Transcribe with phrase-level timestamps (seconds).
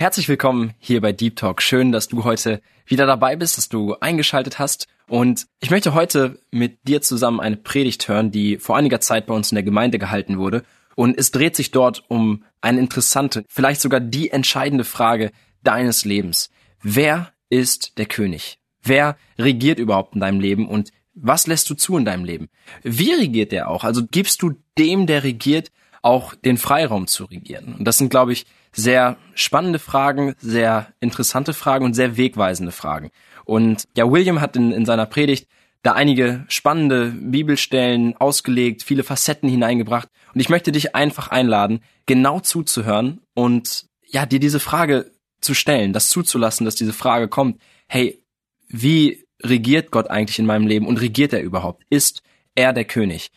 [0.00, 1.60] Herzlich willkommen hier bei Deep Talk.
[1.60, 4.86] Schön, dass du heute wieder dabei bist, dass du eingeschaltet hast.
[5.08, 9.34] Und ich möchte heute mit dir zusammen eine Predigt hören, die vor einiger Zeit bei
[9.34, 10.62] uns in der Gemeinde gehalten wurde.
[10.96, 15.32] Und es dreht sich dort um eine interessante, vielleicht sogar die entscheidende Frage
[15.62, 16.48] deines Lebens.
[16.82, 18.58] Wer ist der König?
[18.82, 22.48] Wer regiert überhaupt in deinem Leben und was lässt du zu in deinem Leben?
[22.82, 23.84] Wie regiert der auch?
[23.84, 25.70] Also gibst du dem, der regiert,
[26.00, 27.74] auch den Freiraum zu regieren?
[27.78, 33.10] Und das sind, glaube ich, sehr spannende Fragen, sehr interessante Fragen und sehr wegweisende Fragen.
[33.44, 35.48] Und ja, William hat in, in seiner Predigt
[35.82, 40.08] da einige spannende Bibelstellen ausgelegt, viele Facetten hineingebracht.
[40.34, 45.92] Und ich möchte dich einfach einladen, genau zuzuhören und ja, dir diese Frage zu stellen,
[45.92, 47.60] das zuzulassen, dass diese Frage kommt.
[47.88, 48.22] Hey,
[48.68, 51.84] wie regiert Gott eigentlich in meinem Leben und regiert er überhaupt?
[51.88, 52.22] Ist
[52.54, 53.30] er der König?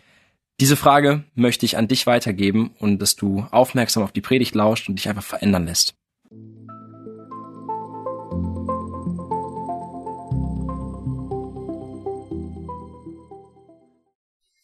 [0.59, 4.87] Diese Frage möchte ich an dich weitergeben und dass du aufmerksam auf die Predigt lauscht
[4.87, 5.95] und dich einfach verändern lässt.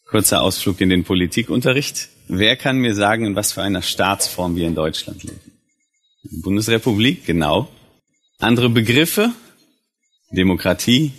[0.06, 2.08] Kurzer Ausflug in den Politikunterricht.
[2.26, 5.52] Wer kann mir sagen, in was für einer Staatsform wir in Deutschland leben?
[6.42, 7.68] Bundesrepublik, genau.
[8.38, 9.32] Andere Begriffe?
[10.30, 11.12] Demokratie,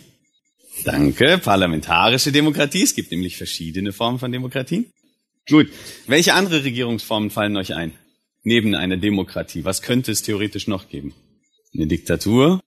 [0.83, 1.38] Danke.
[1.38, 2.83] Parlamentarische Demokratie.
[2.83, 4.91] Es gibt nämlich verschiedene Formen von Demokratie.
[5.47, 5.69] Gut.
[6.08, 7.94] Welche andere Regierungsformen fallen euch ein?
[8.44, 9.66] Neben einer Demokratie.
[9.66, 11.14] Was könnte es theoretisch noch geben?
[11.73, 12.61] Eine Diktatur?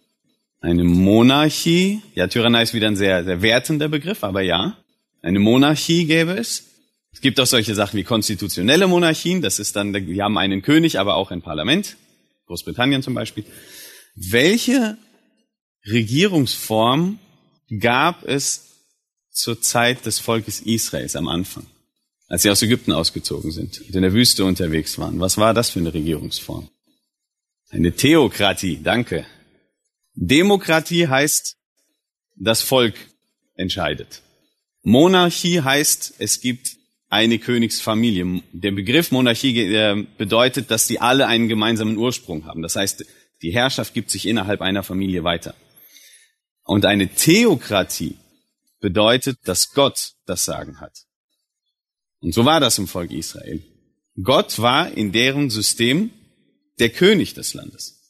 [0.61, 2.01] Eine Monarchie?
[2.15, 4.79] Ja, Tyrannei ist wieder ein sehr, sehr wertender Begriff, aber ja.
[5.21, 6.65] Eine Monarchie gäbe es.
[7.13, 9.41] Es gibt auch solche Sachen wie konstitutionelle Monarchien.
[9.41, 11.97] Das ist dann, wir haben einen König, aber auch ein Parlament.
[12.47, 13.45] Großbritannien zum Beispiel.
[14.15, 14.97] Welche
[15.87, 17.19] Regierungsform
[17.81, 18.71] gab es
[19.31, 21.67] zur Zeit des Volkes Israels am Anfang,
[22.29, 25.21] als sie aus Ägypten ausgezogen sind und in der Wüste unterwegs waren.
[25.21, 26.69] Was war das für eine Regierungsform?
[27.71, 29.27] Eine Theokratie, danke.
[30.15, 31.57] Demokratie heißt,
[32.37, 32.95] das Volk
[33.57, 34.23] entscheidet.
[34.83, 36.77] Monarchie heißt, es gibt
[37.09, 38.43] eine Königsfamilie.
[38.53, 42.63] Der Begriff Monarchie bedeutet, dass die alle einen gemeinsamen Ursprung haben.
[42.63, 43.05] Das heißt,
[43.43, 45.55] die Herrschaft gibt sich innerhalb einer Familie weiter.
[46.65, 48.17] Und eine Theokratie
[48.81, 50.93] bedeutet, dass Gott das Sagen hat.
[52.21, 53.63] Und so war das im Volk Israel.
[54.23, 56.11] Gott war in deren System
[56.79, 58.01] der König des Landes.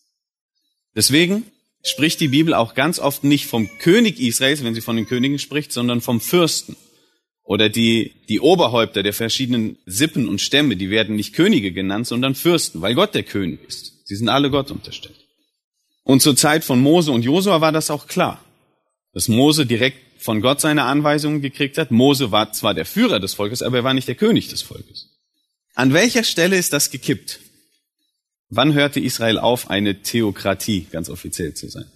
[0.95, 1.45] Deswegen
[1.83, 5.39] spricht die Bibel auch ganz oft nicht vom König Israels, wenn sie von den Königen
[5.39, 6.77] spricht, sondern vom Fürsten.
[7.43, 12.35] Oder die, die Oberhäupter der verschiedenen Sippen und Stämme, die werden nicht Könige genannt, sondern
[12.35, 14.07] Fürsten, weil Gott der König ist.
[14.07, 15.24] Sie sind alle Gott unterstellt.
[16.05, 18.45] Und zur Zeit von Mose und Josua war das auch klar
[19.15, 21.91] dass Mose direkt von Gott seine Anweisungen gekriegt hat.
[21.91, 25.09] Mose war zwar der Führer des Volkes, aber er war nicht der König des Volkes.
[25.75, 27.41] An welcher Stelle ist das gekippt?
[28.51, 31.87] Wann hörte Israel auf, eine Theokratie ganz offiziell zu sein?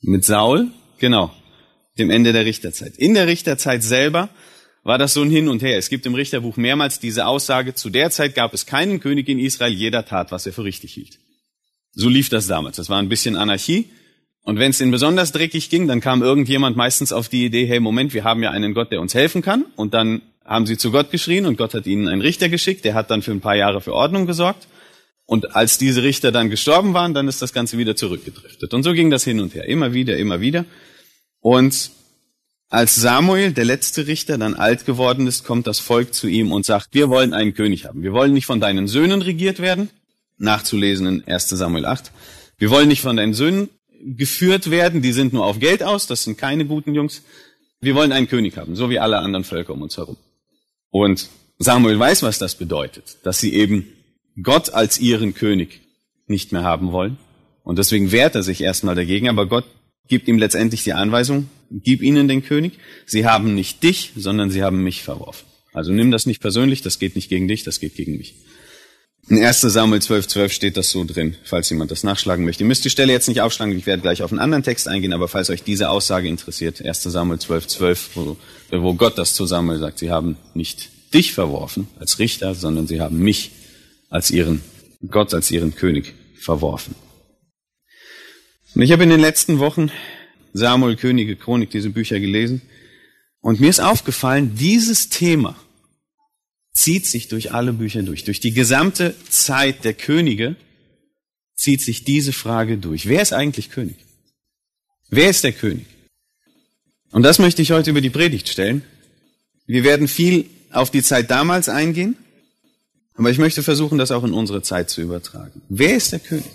[0.00, 0.68] Mit Saul?
[0.98, 1.34] Genau.
[1.98, 2.96] Dem Ende der Richterzeit.
[2.96, 4.28] In der Richterzeit selber
[4.82, 5.78] war das so ein Hin und Her.
[5.78, 9.38] Es gibt im Richterbuch mehrmals diese Aussage, zu der Zeit gab es keinen König in
[9.38, 11.18] Israel, jeder tat, was er für richtig hielt.
[11.92, 12.76] So lief das damals.
[12.76, 13.90] Das war ein bisschen Anarchie.
[14.42, 17.80] Und wenn es ihnen besonders dreckig ging, dann kam irgendjemand meistens auf die Idee, hey,
[17.80, 19.66] Moment, wir haben ja einen Gott, der uns helfen kann.
[19.76, 22.94] Und dann haben sie zu Gott geschrien und Gott hat ihnen einen Richter geschickt, der
[22.94, 24.66] hat dann für ein paar Jahre für Ordnung gesorgt.
[25.26, 28.74] Und als diese Richter dann gestorben waren, dann ist das Ganze wieder zurückgedriftet.
[28.74, 30.64] Und so ging das hin und her, immer wieder, immer wieder.
[31.40, 31.92] Und
[32.68, 36.66] als Samuel, der letzte Richter, dann alt geworden ist, kommt das Volk zu ihm und
[36.66, 38.02] sagt, wir wollen einen König haben.
[38.02, 39.90] Wir wollen nicht von deinen Söhnen regiert werden,
[40.40, 42.10] nachzulesen in 1 Samuel 8.
[42.58, 43.68] Wir wollen nicht von deinen Söhnen
[44.02, 47.22] geführt werden, die sind nur auf Geld aus, das sind keine guten Jungs.
[47.80, 50.16] Wir wollen einen König haben, so wie alle anderen Völker um uns herum.
[50.90, 51.28] Und
[51.58, 53.86] Samuel weiß, was das bedeutet, dass sie eben
[54.42, 55.80] Gott als ihren König
[56.26, 57.18] nicht mehr haben wollen.
[57.62, 59.64] Und deswegen wehrt er sich erstmal dagegen, aber Gott
[60.08, 62.78] gibt ihm letztendlich die Anweisung, gib ihnen den König.
[63.06, 65.46] Sie haben nicht dich, sondern sie haben mich verworfen.
[65.72, 68.34] Also nimm das nicht persönlich, das geht nicht gegen dich, das geht gegen mich.
[69.28, 72.64] In 1 Samuel 12, 12 steht das so drin, falls jemand das nachschlagen möchte.
[72.64, 75.12] Ihr müsst die Stelle jetzt nicht aufschlagen, ich werde gleich auf einen anderen Text eingehen,
[75.12, 78.36] aber falls euch diese Aussage interessiert, 1 Samuel 12, 12, wo,
[78.70, 83.00] wo Gott das zu Samuel sagt, sie haben nicht dich verworfen als Richter, sondern sie
[83.00, 83.52] haben mich
[84.08, 84.62] als ihren
[85.08, 86.94] Gott, als ihren König verworfen.
[88.74, 89.90] Und ich habe in den letzten Wochen
[90.52, 92.62] Samuel, Könige, Chronik, diese Bücher gelesen.
[93.40, 95.56] Und mir ist aufgefallen, dieses Thema
[96.72, 98.24] zieht sich durch alle Bücher durch.
[98.24, 100.56] Durch die gesamte Zeit der Könige
[101.54, 103.06] zieht sich diese Frage durch.
[103.06, 103.96] Wer ist eigentlich König?
[105.08, 105.86] Wer ist der König?
[107.10, 108.82] Und das möchte ich heute über die Predigt stellen.
[109.66, 112.16] Wir werden viel auf die Zeit damals eingehen,
[113.14, 115.62] aber ich möchte versuchen, das auch in unsere Zeit zu übertragen.
[115.68, 116.50] Wer ist der König?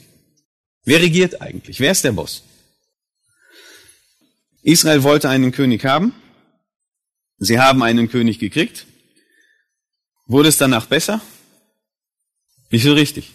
[0.86, 1.80] Wer regiert eigentlich?
[1.80, 2.44] Wer ist der Boss?
[4.64, 6.14] Israel wollte einen König haben.
[7.38, 8.88] Sie haben einen König gekriegt.
[10.28, 11.22] Wurde es danach besser?
[12.72, 13.32] Nicht so richtig.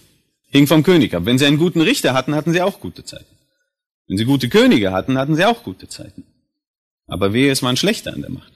[0.48, 1.24] Hing vom König ab.
[1.24, 3.36] Wenn sie einen guten Richter hatten, hatten sie auch gute Zeiten.
[4.08, 6.24] Wenn sie gute Könige hatten, hatten sie auch gute Zeiten.
[7.06, 8.52] Aber wehe, es waren schlechter an der Macht.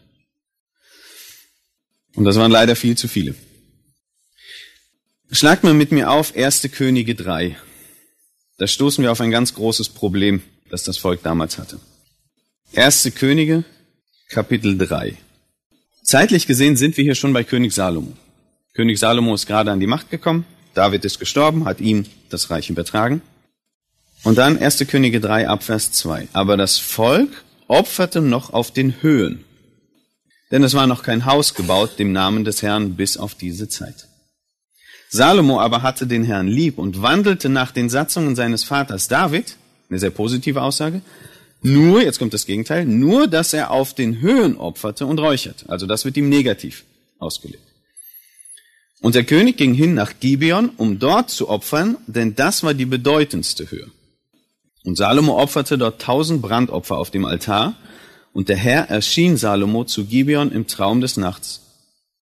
[2.17, 3.35] Und das waren leider viel zu viele.
[5.31, 6.63] Schlagt mal mit mir auf 1.
[6.73, 7.57] Könige 3.
[8.59, 11.81] Da stoßen wir auf ein ganz großes Problem, das das Volk damals hatte.
[12.75, 13.13] 1.
[13.15, 13.65] Könige,
[14.29, 15.17] Kapitel 3.
[16.03, 18.17] Zeitlich gesehen sind wir hier schon bei König Salomo.
[18.75, 20.44] König Salomo ist gerade an die Macht gekommen.
[20.75, 23.23] David ist gestorben, hat ihm das Reich übertragen.
[24.25, 24.85] Und dann 1.
[24.88, 26.29] Könige 3 Abvers 2.
[26.32, 29.44] Aber das Volk opferte noch auf den Höhen.
[30.50, 34.09] Denn es war noch kein Haus gebaut dem Namen des Herrn bis auf diese Zeit.
[35.09, 39.56] Salomo aber hatte den Herrn lieb und wandelte nach den Satzungen seines Vaters David,
[39.88, 41.03] eine sehr positive Aussage,
[41.62, 45.69] nur, jetzt kommt das Gegenteil, nur, dass er auf den Höhen opferte und räucherte.
[45.69, 46.85] Also das wird ihm negativ
[47.19, 47.63] ausgelegt.
[49.05, 52.87] Und der König ging hin nach Gibeon, um dort zu opfern, denn das war die
[52.87, 53.91] bedeutendste Höhe.
[54.83, 57.77] Und Salomo opferte dort tausend Brandopfer auf dem Altar,
[58.33, 61.61] und der Herr erschien Salomo zu Gibeon im Traum des Nachts.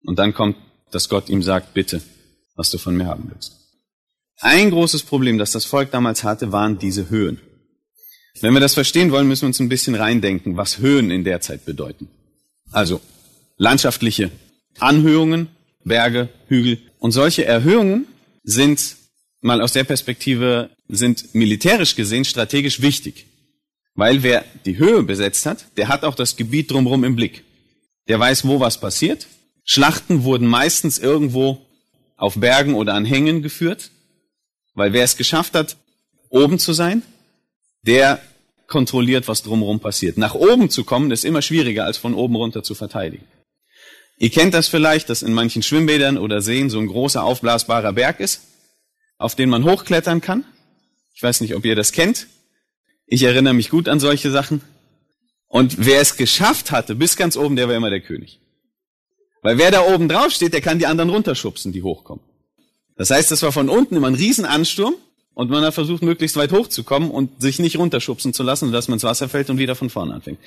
[0.05, 0.59] Und dann kommt,
[0.91, 2.03] dass Gott ihm sagt, bitte,
[2.57, 3.55] was du von mir haben willst.
[4.41, 7.41] Ein großes Problem, das das Volk damals hatte, waren diese Höhen.
[8.43, 11.41] Wenn wir das verstehen wollen, müssen wir uns ein bisschen reindenken, was Höhen in der
[11.41, 12.11] Zeit bedeuten.
[12.71, 13.01] Also
[13.57, 14.31] landschaftliche
[14.79, 15.49] Anhöhungen,
[15.87, 16.79] Berge, Hügel.
[16.99, 18.07] Und solche Erhöhungen
[18.43, 18.97] sind
[19.41, 23.27] mal aus der Perspektive, sind militärisch gesehen strategisch wichtig.
[23.95, 27.45] Weil wer die Höhe besetzt hat, der hat auch das Gebiet drumherum im Blick.
[28.09, 29.27] Der weiß, wo was passiert.
[29.65, 31.65] Schlachten wurden meistens irgendwo
[32.17, 33.91] auf Bergen oder an Hängen geführt,
[34.75, 35.77] weil wer es geschafft hat,
[36.29, 37.03] oben zu sein,
[37.83, 38.21] der
[38.67, 40.19] kontrolliert, was drumherum passiert.
[40.19, 43.25] Nach oben zu kommen, ist immer schwieriger, als von oben runter zu verteidigen.
[44.19, 48.21] Ihr kennt das vielleicht, dass in manchen Schwimmbädern oder Seen so ein großer aufblasbarer Berg
[48.21, 48.43] ist,
[49.19, 50.45] auf den man hochklettern kann.
[51.15, 52.27] Ich weiß nicht, ob ihr das kennt.
[53.07, 54.63] Ich erinnere mich gut an solche Sachen.
[55.49, 58.41] Und wer es geschafft hatte, bis ganz oben, der war immer der König.
[59.43, 62.25] Weil wer da oben drauf steht, der kann die anderen runterschubsen, die hochkommen.
[62.97, 64.95] Das heißt, das war von unten immer ein Riesenansturm
[65.35, 68.97] und man hat versucht, möglichst weit hochzukommen und sich nicht runterschubsen zu lassen, dass man
[68.97, 70.41] ins Wasser fällt und wieder von vorne anfängt.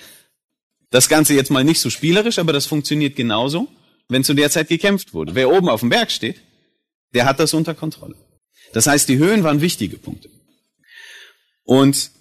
[0.92, 3.68] Das Ganze jetzt mal nicht so spielerisch, aber das funktioniert genauso,
[4.08, 5.36] wenn zu der Zeit gekämpft wurde.
[5.36, 6.42] Wer oben auf dem Berg steht,
[7.14, 8.16] der hat das unter Kontrolle.
[8.74, 10.30] Das heißt, die Höhen waren wichtige Punkte.
[11.64, 12.12] Und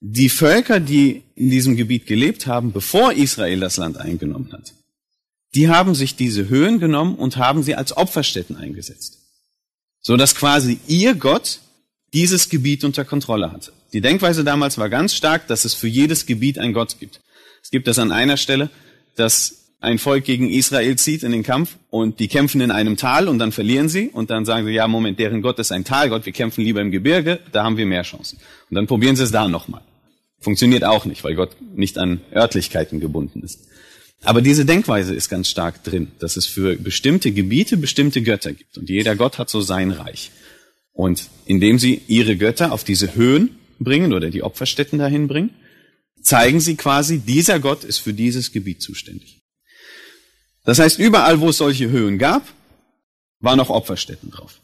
[0.00, 4.74] die Völker, die in diesem Gebiet gelebt haben, bevor Israel das Land eingenommen hat,
[5.54, 9.18] die haben sich diese Höhen genommen und haben sie als Opferstätten eingesetzt.
[10.00, 11.60] So dass quasi ihr Gott
[12.12, 13.72] dieses Gebiet unter Kontrolle hatte.
[13.92, 17.20] Die Denkweise damals war ganz stark, dass es für jedes Gebiet einen Gott gibt.
[17.64, 18.68] Es gibt das an einer Stelle,
[19.16, 23.26] dass ein Volk gegen Israel zieht in den Kampf und die kämpfen in einem Tal
[23.26, 26.26] und dann verlieren sie und dann sagen sie, ja, Moment, deren Gott ist ein Talgott,
[26.26, 28.38] wir kämpfen lieber im Gebirge, da haben wir mehr Chancen.
[28.70, 29.80] Und dann probieren sie es da nochmal.
[30.40, 33.66] Funktioniert auch nicht, weil Gott nicht an Örtlichkeiten gebunden ist.
[34.24, 38.76] Aber diese Denkweise ist ganz stark drin, dass es für bestimmte Gebiete bestimmte Götter gibt.
[38.76, 40.30] Und jeder Gott hat so sein Reich.
[40.92, 45.50] Und indem sie ihre Götter auf diese Höhen bringen oder die Opferstätten dahin bringen,
[46.24, 49.42] zeigen sie quasi, dieser Gott ist für dieses Gebiet zuständig.
[50.64, 52.42] Das heißt, überall, wo es solche Höhen gab,
[53.40, 54.58] waren auch Opferstätten drauf.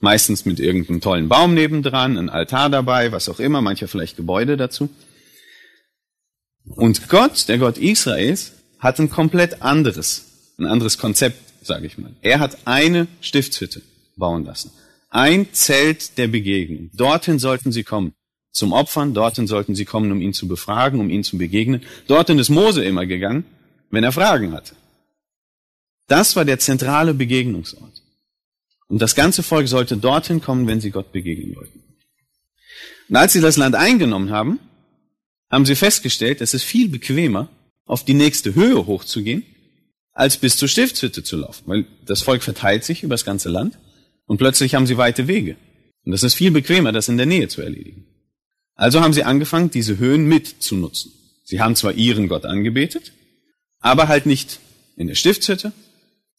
[0.00, 4.56] Meistens mit irgendeinem tollen Baum nebendran, ein Altar dabei, was auch immer, mancher vielleicht Gebäude
[4.56, 4.90] dazu.
[6.64, 12.14] Und Gott, der Gott Israels, hat ein komplett anderes, ein anderes Konzept, sage ich mal.
[12.22, 13.82] Er hat eine Stiftshütte
[14.16, 14.72] bauen lassen.
[15.10, 16.90] Ein Zelt der Begegnung.
[16.94, 18.14] Dorthin sollten sie kommen.
[18.52, 21.82] Zum Opfern, dorthin sollten sie kommen, um ihn zu befragen, um ihn zu begegnen.
[22.08, 23.44] Dorthin ist Mose immer gegangen,
[23.90, 24.74] wenn er Fragen hatte.
[26.08, 28.02] Das war der zentrale Begegnungsort.
[28.88, 31.80] Und das ganze Volk sollte dorthin kommen, wenn sie Gott begegnen wollten.
[33.08, 34.58] Und als sie das Land eingenommen haben,
[35.48, 37.48] haben sie festgestellt, es ist viel bequemer,
[37.86, 39.44] auf die nächste Höhe hochzugehen,
[40.12, 41.64] als bis zur Stiftshütte zu laufen.
[41.66, 43.78] Weil das Volk verteilt sich über das ganze Land
[44.26, 45.56] und plötzlich haben sie weite Wege.
[46.04, 48.06] Und das ist viel bequemer, das in der Nähe zu erledigen.
[48.74, 51.12] Also haben sie angefangen, diese Höhen mitzunutzen.
[51.44, 53.12] Sie haben zwar ihren Gott angebetet,
[53.80, 54.60] aber halt nicht
[54.96, 55.72] in der Stiftshütte,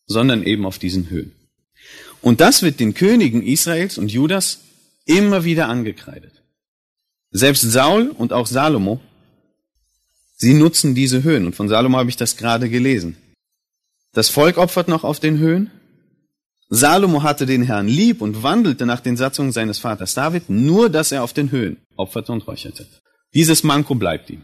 [0.05, 1.33] sondern eben auf diesen Höhen.
[2.21, 4.59] Und das wird den Königen Israels und Judas
[5.05, 6.43] immer wieder angekreidet.
[7.31, 9.01] Selbst Saul und auch Salomo,
[10.37, 11.47] sie nutzen diese Höhen.
[11.47, 13.17] Und von Salomo habe ich das gerade gelesen.
[14.13, 15.71] Das Volk opfert noch auf den Höhen.
[16.69, 21.11] Salomo hatte den Herrn lieb und wandelte nach den Satzungen seines Vaters David, nur dass
[21.11, 22.87] er auf den Höhen opferte und räucherte.
[23.33, 24.41] Dieses Manko bleibt ihm.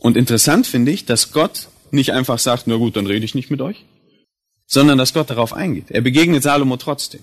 [0.00, 3.50] Und interessant finde ich, dass Gott nicht einfach sagt, na gut, dann rede ich nicht
[3.50, 3.84] mit euch,
[4.66, 5.90] sondern dass Gott darauf eingeht.
[5.90, 7.22] Er begegnet Salomo trotzdem.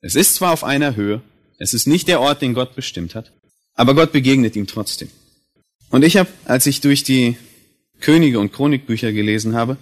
[0.00, 1.22] Es ist zwar auf einer Höhe,
[1.58, 3.32] es ist nicht der Ort, den Gott bestimmt hat,
[3.74, 5.10] aber Gott begegnet ihm trotzdem.
[5.90, 7.36] Und ich habe, als ich durch die
[8.00, 9.76] Könige und Chronikbücher gelesen habe,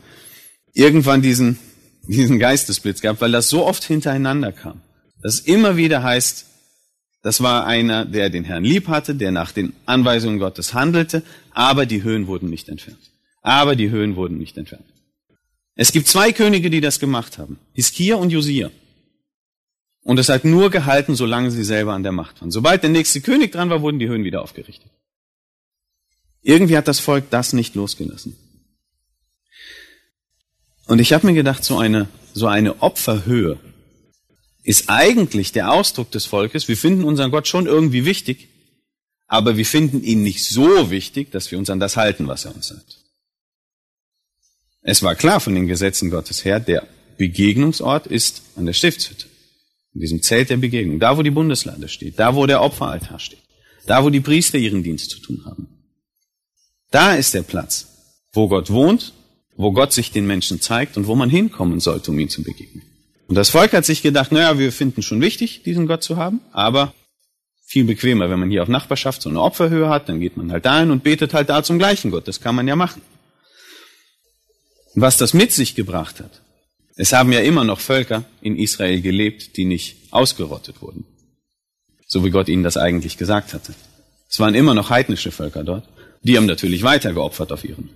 [0.73, 1.59] irgendwann diesen,
[2.09, 4.81] diesen Geistesblitz gehabt, weil das so oft hintereinander kam.
[5.23, 6.46] Dass es immer wieder heißt,
[7.27, 11.85] das war einer, der den Herrn lieb hatte, der nach den Anweisungen Gottes handelte, aber
[11.85, 13.11] die Höhen wurden nicht entfernt.
[13.43, 14.85] Aber die Höhen wurden nicht entfernt.
[15.75, 17.59] Es gibt zwei Könige, die das gemacht haben.
[17.73, 18.71] Hiskia und Josia.
[20.05, 22.53] Und es hat nur gehalten, solange sie selber an der Macht waren.
[22.53, 24.93] Sobald der nächste König dran war, wurden die Höhen wieder aufgerichtet.
[26.43, 28.37] Irgendwie hat das Volk das nicht losgelassen.
[30.87, 33.59] Und ich habe mir gedacht, so eine, so eine Opferhöhe
[34.67, 36.67] ist eigentlich der Ausdruck des Volkes.
[36.67, 38.49] Wir finden unseren Gott schon irgendwie wichtig,
[39.29, 42.55] aber wir finden ihn nicht so wichtig, dass wir uns an das halten, was er
[42.55, 42.99] uns sagt.
[44.83, 49.27] Es war klar von den Gesetzen Gottes her, der Begegnungsort ist an der Stiftshütte.
[49.95, 50.99] In diesem Zelt der Begegnung.
[50.99, 52.19] Da, wo die Bundeslade steht.
[52.19, 53.43] Da, wo der Opferaltar steht.
[53.87, 55.69] Da, wo die Priester ihren Dienst zu tun haben.
[56.91, 57.87] Da ist der Platz,
[58.33, 59.13] wo Gott wohnt,
[59.57, 62.83] wo Gott sich den Menschen zeigt und wo man hinkommen sollte, um ihm zu begegnen.
[63.29, 66.41] Und das Volk hat sich gedacht, naja, wir finden schon wichtig, diesen Gott zu haben,
[66.53, 66.95] aber
[67.67, 70.65] viel bequemer, wenn man hier auf Nachbarschaft so eine Opferhöhe hat, dann geht man halt
[70.65, 72.29] dahin und betet halt da zum gleichen Gott.
[72.29, 73.03] Das kann man ja machen
[74.97, 76.41] was das mit sich gebracht hat.
[76.97, 81.05] Es haben ja immer noch Völker in Israel gelebt, die nicht ausgerottet wurden.
[82.07, 83.75] So wie Gott ihnen das eigentlich gesagt hatte.
[84.29, 85.87] Es waren immer noch heidnische Völker dort.
[86.23, 87.91] Die haben natürlich weiter geopfert auf ihren.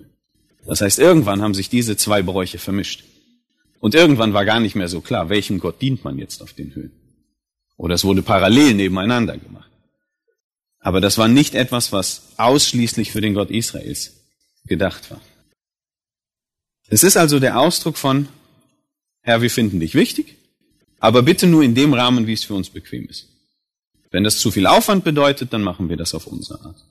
[0.67, 3.05] Das heißt, irgendwann haben sich diese zwei Bräuche vermischt.
[3.81, 6.75] Und irgendwann war gar nicht mehr so klar, welchem Gott dient man jetzt auf den
[6.75, 6.93] Höhen.
[7.77, 9.71] Oder es wurde parallel nebeneinander gemacht.
[10.81, 14.13] Aber das war nicht etwas, was ausschließlich für den Gott Israels
[14.67, 15.21] gedacht war.
[16.89, 18.29] Es ist also der Ausdruck von,
[19.23, 20.37] Herr, wir finden dich wichtig,
[20.99, 23.29] aber bitte nur in dem Rahmen, wie es für uns bequem ist.
[24.11, 26.85] Wenn das zu viel Aufwand bedeutet, dann machen wir das auf unsere Art.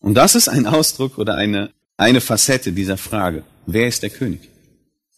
[0.00, 3.44] Und das ist ein Ausdruck oder eine, eine Facette dieser Frage.
[3.66, 4.48] Wer ist der König?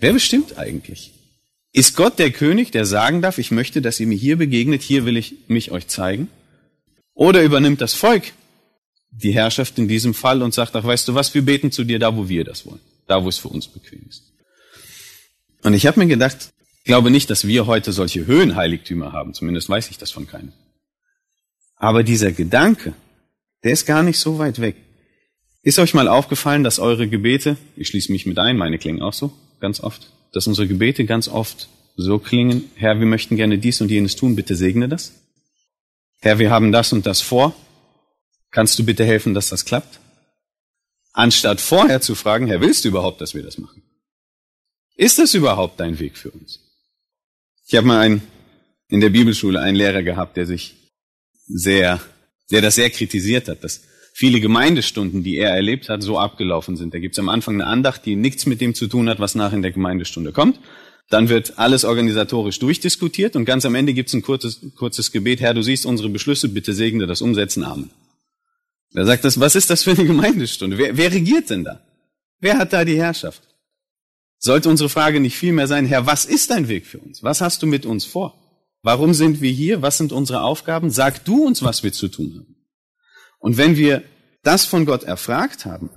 [0.00, 1.12] Wer bestimmt eigentlich?
[1.72, 5.04] Ist Gott der König, der sagen darf, ich möchte, dass ihr mir hier begegnet, hier
[5.04, 6.28] will ich mich euch zeigen?
[7.14, 8.32] Oder übernimmt das Volk
[9.12, 11.98] die Herrschaft in diesem Fall und sagt, ach weißt du was, wir beten zu dir
[11.98, 12.80] da, wo wir das wollen
[13.10, 14.32] da wo es für uns bequem ist.
[15.62, 19.68] Und ich habe mir gedacht, ich glaube nicht, dass wir heute solche Höhenheiligtümer haben, zumindest
[19.68, 20.52] weiß ich das von keinem.
[21.76, 22.94] Aber dieser Gedanke,
[23.64, 24.76] der ist gar nicht so weit weg.
[25.62, 29.12] Ist euch mal aufgefallen, dass eure Gebete, ich schließe mich mit ein, meine klingen auch
[29.12, 33.80] so, ganz oft, dass unsere Gebete ganz oft so klingen, Herr, wir möchten gerne dies
[33.80, 35.12] und jenes tun, bitte segne das.
[36.20, 37.54] Herr, wir haben das und das vor,
[38.50, 40.00] kannst du bitte helfen, dass das klappt?
[41.12, 43.82] anstatt vorher zu fragen, Herr, willst du überhaupt, dass wir das machen?
[44.96, 46.60] Ist das überhaupt dein Weg für uns?
[47.66, 48.22] Ich habe mal einen,
[48.88, 50.76] in der Bibelschule einen Lehrer gehabt, der sich
[51.46, 52.00] sehr,
[52.50, 56.94] der das sehr kritisiert hat, dass viele Gemeindestunden, die er erlebt hat, so abgelaufen sind.
[56.94, 59.34] Da gibt es am Anfang eine Andacht, die nichts mit dem zu tun hat, was
[59.34, 60.60] nach in der Gemeindestunde kommt.
[61.08, 65.40] Dann wird alles organisatorisch durchdiskutiert und ganz am Ende gibt es ein kurzes, kurzes Gebet,
[65.40, 67.90] Herr, du siehst unsere Beschlüsse, bitte segne das Umsetzen, Amen.
[68.92, 70.78] Da sagt das, was ist das für eine Gemeindestunde?
[70.78, 71.80] Wer, wer regiert denn da?
[72.40, 73.42] Wer hat da die Herrschaft?
[74.38, 77.22] Sollte unsere Frage nicht vielmehr sein, Herr, was ist dein Weg für uns?
[77.22, 78.34] Was hast du mit uns vor?
[78.82, 79.82] Warum sind wir hier?
[79.82, 80.90] Was sind unsere Aufgaben?
[80.90, 82.59] Sag du uns, was wir zu tun haben.
[83.40, 84.04] Und wenn wir
[84.42, 85.90] das von Gott erfragt haben,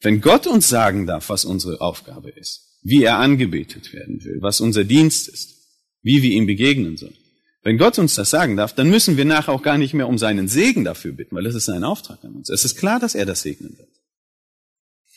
[0.00, 4.60] wenn Gott uns sagen darf, was unsere Aufgabe ist, wie er angebetet werden will, was
[4.60, 5.56] unser Dienst ist,
[6.02, 7.16] wie wir ihm begegnen sollen,
[7.62, 10.16] wenn Gott uns das sagen darf, dann müssen wir nachher auch gar nicht mehr um
[10.16, 12.48] seinen Segen dafür bitten, weil das ist sein Auftrag an uns.
[12.48, 13.88] Es ist klar, dass er das segnen wird.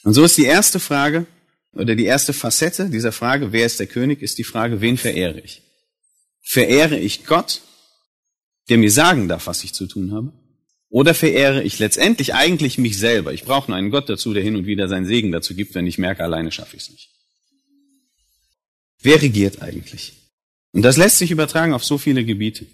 [0.03, 1.25] Und so ist die erste Frage
[1.71, 5.39] oder die erste Facette dieser Frage, wer ist der König, ist die Frage, wen verehre
[5.39, 5.62] ich?
[6.41, 7.62] Verehre ich Gott,
[8.67, 10.33] der mir sagen darf, was ich zu tun habe?
[10.93, 13.33] Oder verehre ich letztendlich eigentlich mich selber?
[13.33, 15.88] Ich brauche nur einen Gott dazu, der hin und wieder seinen Segen dazu gibt, wenn
[15.88, 17.09] ich merke, alleine schaffe ich es nicht.
[19.01, 20.13] Wer regiert eigentlich?
[20.71, 22.67] Und das lässt sich übertragen auf so viele Gebiete.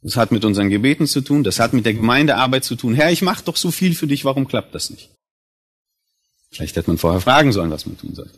[0.00, 2.92] Das hat mit unseren Gebeten zu tun, das hat mit der Gemeindearbeit zu tun.
[2.96, 5.08] Herr, ich mache doch so viel für dich, warum klappt das nicht?
[6.50, 8.36] Vielleicht hätte man vorher fragen sollen, was man tun sollte.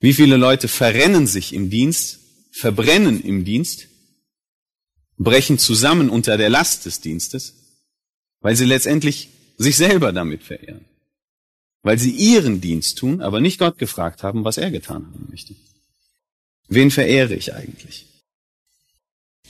[0.00, 2.18] Wie viele Leute verrennen sich im Dienst,
[2.52, 3.88] verbrennen im Dienst,
[5.16, 7.65] brechen zusammen unter der Last des Dienstes,
[8.46, 10.84] weil sie letztendlich sich selber damit verehren.
[11.82, 15.56] Weil sie ihren Dienst tun, aber nicht Gott gefragt haben, was er getan haben möchte.
[16.68, 18.06] Wen verehre ich eigentlich?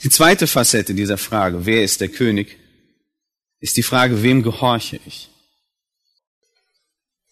[0.01, 2.57] Die zweite Facette dieser Frage, wer ist der König,
[3.59, 5.29] ist die Frage, wem gehorche ich?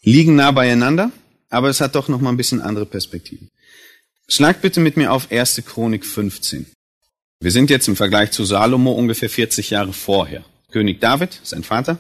[0.03, 1.11] Liegen nah beieinander,
[1.49, 3.49] aber es hat doch noch mal ein bisschen andere Perspektiven.
[4.27, 5.63] Schlag bitte mit mir auf 1.
[5.65, 6.67] Chronik 15.
[7.39, 10.45] Wir sind jetzt im Vergleich zu Salomo ungefähr 40 Jahre vorher.
[10.75, 11.99] König David, sein Vater.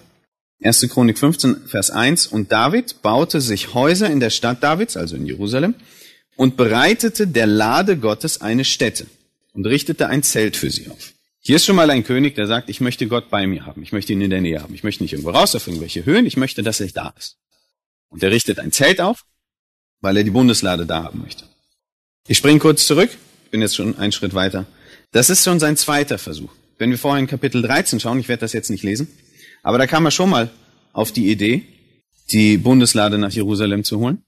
[0.61, 0.89] 1.
[0.89, 2.27] Chronik 15, Vers 1.
[2.27, 5.75] Und David baute sich Häuser in der Stadt Davids, also in Jerusalem,
[6.35, 9.07] und bereitete der Lade Gottes eine Stätte
[9.53, 11.13] und richtete ein Zelt für sie auf.
[11.39, 13.93] Hier ist schon mal ein König, der sagt, ich möchte Gott bei mir haben, ich
[13.93, 16.35] möchte ihn in der Nähe haben, ich möchte nicht irgendwo raus auf irgendwelche Höhen, ich
[16.35, 17.37] möchte, dass er da ist.
[18.09, 19.23] Und er richtet ein Zelt auf,
[20.01, 21.45] weil er die Bundeslade da haben möchte.
[22.27, 23.11] Ich springe kurz zurück,
[23.51, 24.65] bin jetzt schon einen Schritt weiter.
[25.13, 26.51] Das ist schon sein zweiter Versuch.
[26.77, 29.07] Wenn wir vorher in Kapitel 13 schauen, ich werde das jetzt nicht lesen,
[29.63, 30.49] aber da kam er schon mal
[30.93, 31.63] auf die Idee,
[32.31, 34.23] die Bundeslade nach Jerusalem zu holen.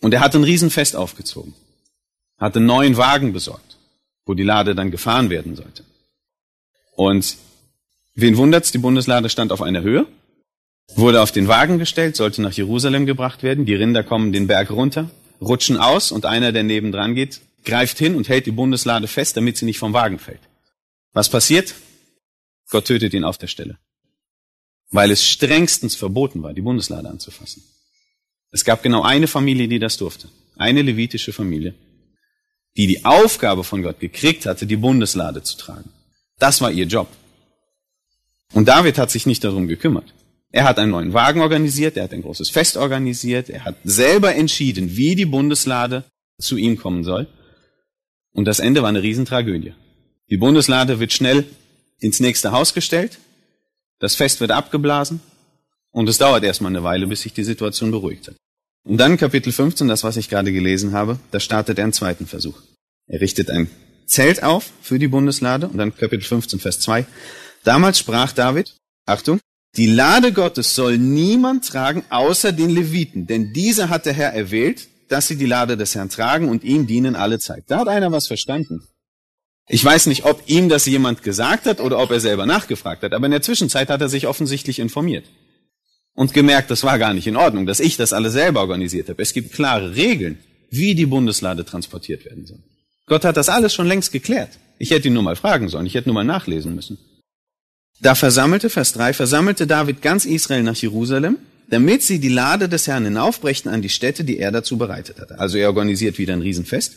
[0.00, 1.54] Und er hat ein Riesenfest aufgezogen,
[2.38, 3.72] hat einen neuen Wagen besorgt
[4.26, 5.84] wo die Lade dann gefahren werden sollte.
[6.94, 7.36] Und
[8.14, 10.06] wen wundert's, die Bundeslade stand auf einer Höhe,
[10.94, 14.70] wurde auf den Wagen gestellt, sollte nach Jerusalem gebracht werden, die Rinder kommen den Berg
[14.70, 15.10] runter,
[15.40, 19.56] rutschen aus und einer, der nebendran geht, greift hin und hält die Bundeslade fest, damit
[19.56, 20.40] sie nicht vom Wagen fällt.
[21.12, 21.74] Was passiert?
[22.70, 23.78] Gott tötet ihn auf der Stelle.
[24.90, 27.62] Weil es strengstens verboten war, die Bundeslade anzufassen.
[28.50, 30.28] Es gab genau eine Familie, die das durfte.
[30.56, 31.74] Eine levitische Familie
[32.76, 35.90] die die Aufgabe von Gott gekriegt hatte, die Bundeslade zu tragen.
[36.38, 37.08] Das war ihr Job.
[38.52, 40.14] Und David hat sich nicht darum gekümmert.
[40.50, 44.34] Er hat einen neuen Wagen organisiert, er hat ein großes Fest organisiert, er hat selber
[44.34, 46.04] entschieden, wie die Bundeslade
[46.38, 47.26] zu ihm kommen soll.
[48.32, 49.74] Und das Ende war eine Riesentragödie.
[50.32, 51.44] Die Bundeslade wird schnell
[52.00, 53.18] ins nächste Haus gestellt,
[53.98, 55.20] das Fest wird abgeblasen
[55.90, 58.36] und es dauert erstmal eine Weile, bis sich die Situation beruhigt hat.
[58.82, 62.26] Und dann Kapitel 15, das was ich gerade gelesen habe, da startet er einen zweiten
[62.26, 62.58] Versuch.
[63.08, 63.68] Er richtet ein
[64.06, 67.04] Zelt auf für die Bundeslade und dann Kapitel 15, Vers 2.
[67.62, 69.38] Damals sprach David, Achtung,
[69.76, 74.88] die Lade Gottes soll niemand tragen außer den Leviten, denn diese hat der Herr erwählt,
[75.10, 77.64] dass sie die Lade des Herrn tragen und ihm dienen alle Zeit.
[77.66, 78.88] Da hat einer was verstanden.
[79.68, 83.12] Ich weiß nicht, ob ihm das jemand gesagt hat oder ob er selber nachgefragt hat,
[83.12, 85.26] aber in der Zwischenzeit hat er sich offensichtlich informiert
[86.14, 89.22] und gemerkt, das war gar nicht in Ordnung, dass ich das alles selber organisiert habe.
[89.22, 90.38] Es gibt klare Regeln,
[90.70, 92.58] wie die Bundeslade transportiert werden soll.
[93.06, 94.50] Gott hat das alles schon längst geklärt.
[94.78, 96.98] Ich hätte ihn nur mal fragen sollen, ich hätte nur mal nachlesen müssen.
[98.00, 102.88] Da versammelte, Vers 3, versammelte David ganz Israel nach Jerusalem, damit sie die Lade des
[102.88, 105.38] Herrn hinaufbrächten an die Stätte, die er dazu bereitet hatte.
[105.38, 106.96] Also er organisiert wieder ein Riesenfest.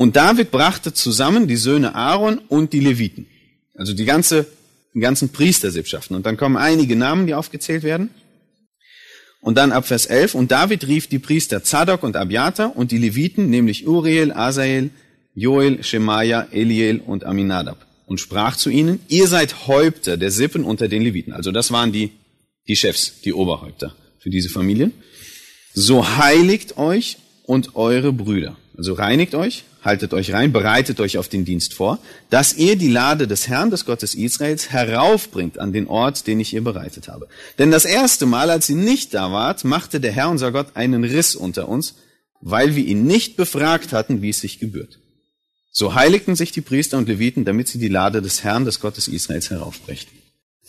[0.00, 3.26] Und David brachte zusammen die Söhne Aaron und die Leviten.
[3.74, 4.46] Also die ganze
[4.94, 6.16] die ganzen Priestersippschaften.
[6.16, 8.10] Und dann kommen einige Namen, die aufgezählt werden.
[9.40, 12.98] Und dann ab Vers 11, und David rief die Priester Zadok und Abiata und die
[12.98, 14.90] Leviten, nämlich Uriel, Asael,
[15.34, 20.88] Joel, Shemaiah, Eliel und Aminadab und sprach zu ihnen, ihr seid Häupter der Sippen unter
[20.88, 21.32] den Leviten.
[21.32, 22.10] Also das waren die,
[22.68, 24.92] die Chefs, die Oberhäupter für diese Familien.
[25.72, 28.56] So heiligt euch und eure Brüder.
[28.80, 31.98] Also reinigt euch, haltet euch rein, bereitet euch auf den Dienst vor,
[32.30, 36.54] dass ihr die Lade des Herrn, des Gottes Israels, heraufbringt an den Ort, den ich
[36.54, 37.28] ihr bereitet habe.
[37.58, 41.04] Denn das erste Mal, als sie nicht da wart, machte der Herr, unser Gott, einen
[41.04, 41.96] Riss unter uns,
[42.40, 44.98] weil wir ihn nicht befragt hatten, wie es sich gebührt.
[45.70, 49.08] So heiligten sich die Priester und Leviten, damit sie die Lade des Herrn, des Gottes
[49.08, 50.16] Israels, heraufbrächten.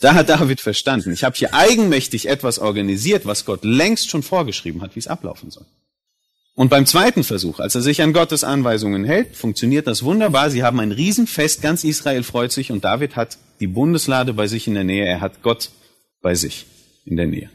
[0.00, 4.82] Da hat David verstanden, ich habe hier eigenmächtig etwas organisiert, was Gott längst schon vorgeschrieben
[4.82, 5.64] hat, wie es ablaufen soll.
[6.54, 10.50] Und beim zweiten Versuch, als er sich an Gottes Anweisungen hält, funktioniert das wunderbar.
[10.50, 14.66] Sie haben ein Riesenfest, ganz Israel freut sich und David hat die Bundeslade bei sich
[14.66, 15.70] in der Nähe, er hat Gott
[16.20, 16.66] bei sich
[17.06, 17.50] in der Nähe.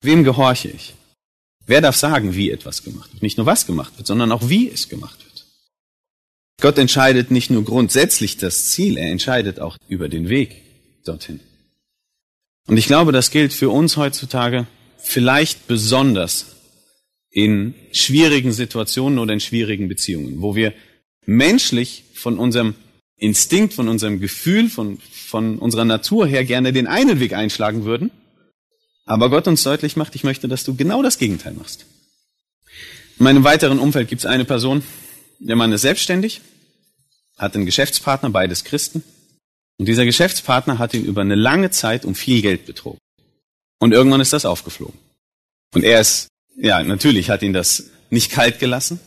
[0.00, 0.94] Wem gehorche ich?
[1.66, 3.22] Wer darf sagen, wie etwas gemacht wird?
[3.22, 5.46] Nicht nur was gemacht wird, sondern auch wie es gemacht wird.
[6.60, 10.62] Gott entscheidet nicht nur grundsätzlich das Ziel, er entscheidet auch über den Weg
[11.04, 11.40] dorthin.
[12.66, 14.66] Und ich glaube, das gilt für uns heutzutage
[14.98, 16.53] vielleicht besonders
[17.34, 20.72] in schwierigen Situationen oder in schwierigen Beziehungen, wo wir
[21.26, 22.74] menschlich von unserem
[23.16, 28.12] Instinkt, von unserem Gefühl, von, von unserer Natur her gerne den einen Weg einschlagen würden,
[29.04, 31.86] aber Gott uns deutlich macht, ich möchte, dass du genau das Gegenteil machst.
[33.18, 34.84] In meinem weiteren Umfeld gibt es eine Person,
[35.40, 36.40] der Mann ist selbstständig,
[37.36, 39.02] hat einen Geschäftspartner, beides Christen,
[39.78, 43.00] Und dieser Geschäftspartner hat ihn über eine lange Zeit um viel Geld betrogen.
[43.80, 44.98] Und irgendwann ist das aufgeflogen.
[45.74, 49.00] Und er ist, ja, natürlich hat ihn das nicht kalt gelassen.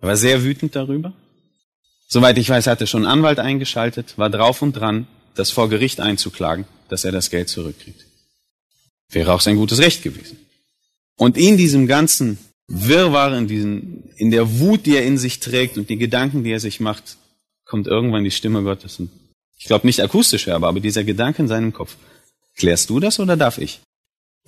[0.00, 1.12] Er war sehr wütend darüber.
[2.08, 5.68] Soweit ich weiß, hat er schon einen Anwalt eingeschaltet, war drauf und dran, das vor
[5.68, 8.04] Gericht einzuklagen, dass er das Geld zurückkriegt.
[9.10, 10.38] Wäre auch sein gutes Recht gewesen.
[11.16, 15.78] Und in diesem ganzen Wirrwarr, in, diesen, in der Wut, die er in sich trägt
[15.78, 17.16] und die Gedanken, die er sich macht,
[17.64, 18.98] kommt irgendwann die Stimme Gottes.
[19.00, 19.10] Und
[19.58, 21.96] ich glaube nicht akustisch hörbar, aber dieser Gedanke in seinem Kopf.
[22.56, 23.80] Klärst du das oder darf ich?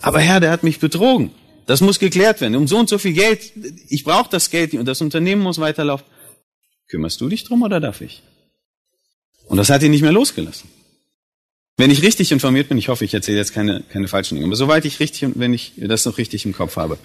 [0.01, 1.31] Aber Herr, der hat mich betrogen.
[1.71, 2.57] Das muss geklärt werden.
[2.57, 3.53] Um so und so viel Geld.
[3.89, 6.05] Ich brauche das Geld und das Unternehmen muss weiterlaufen.
[6.89, 8.25] Kümmerst du dich drum oder darf ich?
[9.45, 10.69] Und das hat ihn nicht mehr losgelassen.
[11.77, 14.57] Wenn ich richtig informiert bin, ich hoffe, ich erzähle jetzt keine, keine falschen Dinge, aber
[14.57, 16.99] soweit ich richtig, wenn ich das noch richtig im Kopf habe,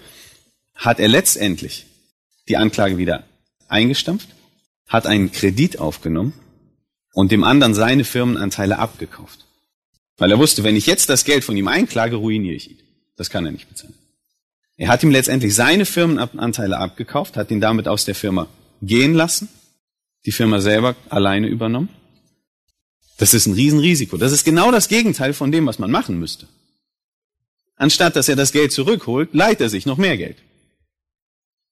[0.73, 1.85] hat er letztendlich
[2.49, 3.23] die Anklage wieder
[3.67, 4.29] eingestampft,
[4.87, 6.33] hat einen Kredit aufgenommen
[7.13, 9.45] und dem anderen seine Firmenanteile abgekauft.
[10.17, 12.79] Weil er wusste, wenn ich jetzt das Geld von ihm einklage, ruiniere ich ihn.
[13.15, 13.93] Das kann er nicht bezahlen.
[14.77, 18.47] Er hat ihm letztendlich seine Firmenanteile abgekauft, hat ihn damit aus der Firma
[18.81, 19.47] gehen lassen,
[20.25, 21.89] die Firma selber alleine übernommen.
[23.17, 24.17] Das ist ein Riesenrisiko.
[24.17, 26.47] Das ist genau das Gegenteil von dem, was man machen müsste.
[27.77, 30.37] Anstatt dass er das Geld zurückholt, leiht er sich noch mehr Geld.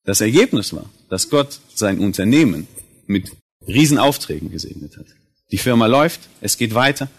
[0.05, 2.67] Das Ergebnis war, dass Gott sein Unternehmen
[3.07, 3.31] mit
[3.67, 5.05] Riesenaufträgen gesegnet hat.
[5.51, 7.09] Die Firma läuft, es geht weiter,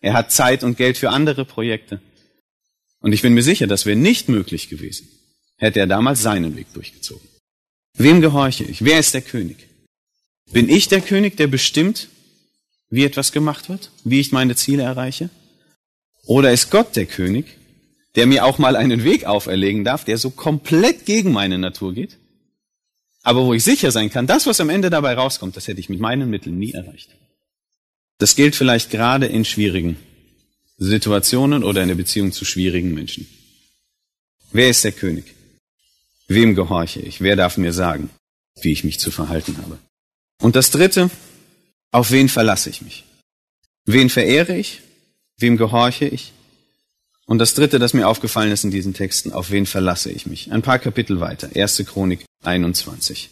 [0.00, 2.00] er hat Zeit und Geld für andere Projekte.
[3.00, 5.08] Und ich bin mir sicher, das wäre nicht möglich gewesen,
[5.56, 7.26] hätte er damals seinen Weg durchgezogen.
[7.94, 8.84] Wem gehorche ich?
[8.84, 9.68] Wer ist der König?
[10.52, 12.08] Bin ich der König, der bestimmt,
[12.90, 15.30] wie etwas gemacht wird, wie ich meine Ziele erreiche?
[16.26, 17.46] Oder ist Gott der König,
[18.14, 22.16] der mir auch mal einen Weg auferlegen darf, der so komplett gegen meine Natur geht?
[23.22, 25.88] Aber wo ich sicher sein kann, das, was am Ende dabei rauskommt, das hätte ich
[25.88, 27.10] mit meinen Mitteln nie erreicht.
[28.18, 29.96] Das gilt vielleicht gerade in schwierigen
[30.78, 33.26] Situationen oder in der Beziehung zu schwierigen Menschen.
[34.52, 35.35] Wer ist der König?
[36.28, 37.20] Wem gehorche ich?
[37.20, 38.10] Wer darf mir sagen,
[38.60, 39.78] wie ich mich zu verhalten habe?
[40.42, 41.10] Und das Dritte,
[41.92, 43.04] auf wen verlasse ich mich?
[43.84, 44.82] Wen verehre ich?
[45.38, 46.32] Wem gehorche ich?
[47.26, 50.52] Und das Dritte, das mir aufgefallen ist in diesen Texten, auf wen verlasse ich mich?
[50.52, 51.54] Ein paar Kapitel weiter.
[51.54, 53.30] Erste Chronik 21.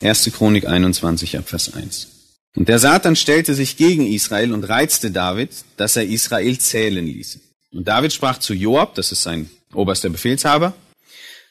[0.00, 2.08] Erste Chronik 21 ab Vers 1.
[2.56, 7.40] Und der Satan stellte sich gegen Israel und reizte David, dass er Israel zählen ließe.
[7.72, 10.74] Und David sprach zu Joab, das ist sein oberster Befehlshaber,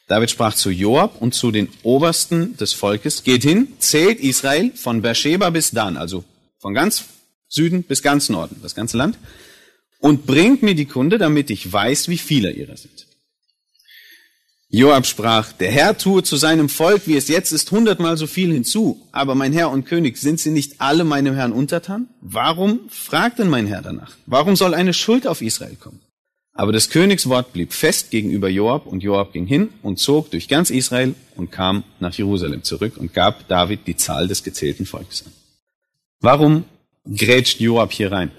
[0.08, 5.02] David sprach zu Joab und zu den Obersten des Volkes, geht hin, zählt Israel von
[5.02, 6.24] Beersheba bis Dan, also
[6.60, 7.06] von ganz
[7.50, 9.18] Süden bis ganz Norden, das ganze Land,
[10.00, 13.08] und bringt mir die Kunde, damit ich weiß, wie viele ihrer sind.
[14.70, 18.52] Joab sprach, der Herr tue zu seinem Volk, wie es jetzt ist, hundertmal so viel
[18.52, 19.02] hinzu.
[19.14, 22.10] Aber mein Herr und König, sind sie nicht alle meinem Herrn untertan?
[22.20, 24.12] Warum fragt denn mein Herr danach?
[24.26, 26.02] Warum soll eine Schuld auf Israel kommen?
[26.58, 30.48] Aber des Königs Wort blieb fest gegenüber Joab und Joab ging hin und zog durch
[30.48, 35.24] ganz Israel und kam nach Jerusalem zurück und gab David die Zahl des gezählten Volkes
[35.28, 35.32] an.
[36.20, 36.66] Warum
[37.06, 38.32] grätscht Joab hier rein?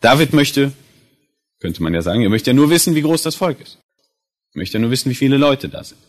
[0.00, 0.72] David möchte,
[1.60, 3.78] könnte man ja sagen, er möchte ja nur wissen, wie groß das Volk ist.
[4.52, 6.00] Ich möchte nur wissen, wie viele Leute da sind.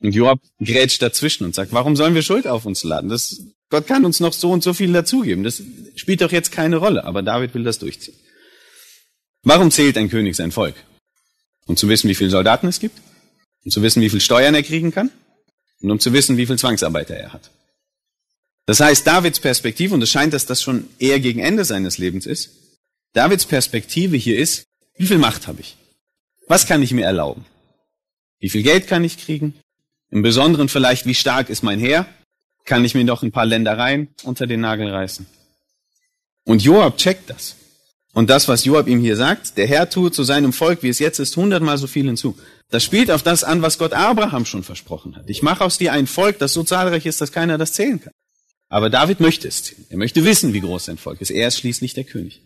[0.00, 3.08] Und Joab grätscht dazwischen und sagt, warum sollen wir Schuld auf uns laden?
[3.08, 5.44] Das, Gott kann uns noch so und so viel dazugeben.
[5.44, 5.62] Das
[5.94, 7.04] spielt doch jetzt keine Rolle.
[7.04, 8.16] Aber David will das durchziehen.
[9.44, 10.76] Warum zählt ein König sein Volk?
[11.66, 12.98] Um zu wissen, wie viele Soldaten es gibt?
[13.64, 15.10] Um zu wissen, wie viel Steuern er kriegen kann?
[15.80, 17.50] Und um zu wissen, wie viel Zwangsarbeiter er hat.
[18.66, 22.26] Das heißt, Davids Perspektive, und es scheint, dass das schon eher gegen Ende seines Lebens
[22.26, 22.50] ist,
[23.12, 24.64] Davids Perspektive hier ist,
[24.96, 25.76] wie viel Macht habe ich?
[26.46, 27.44] Was kann ich mir erlauben?
[28.38, 29.54] Wie viel Geld kann ich kriegen?
[30.10, 32.06] Im Besonderen vielleicht, wie stark ist mein Heer?
[32.64, 35.26] Kann ich mir noch ein paar Ländereien unter den Nagel reißen?
[36.44, 37.56] Und Joab checkt das.
[38.14, 40.98] Und das, was Joab ihm hier sagt, der Herr tut zu seinem Volk, wie es
[40.98, 42.36] jetzt ist, hundertmal so viel hinzu.
[42.70, 45.24] Das spielt auf das an, was Gott Abraham schon versprochen hat.
[45.28, 48.12] Ich mache aus dir ein Volk, das so zahlreich ist, dass keiner das zählen kann.
[48.68, 49.86] Aber David möchte es zählen.
[49.88, 51.30] Er möchte wissen, wie groß sein Volk ist.
[51.30, 52.42] Er ist schließlich der König.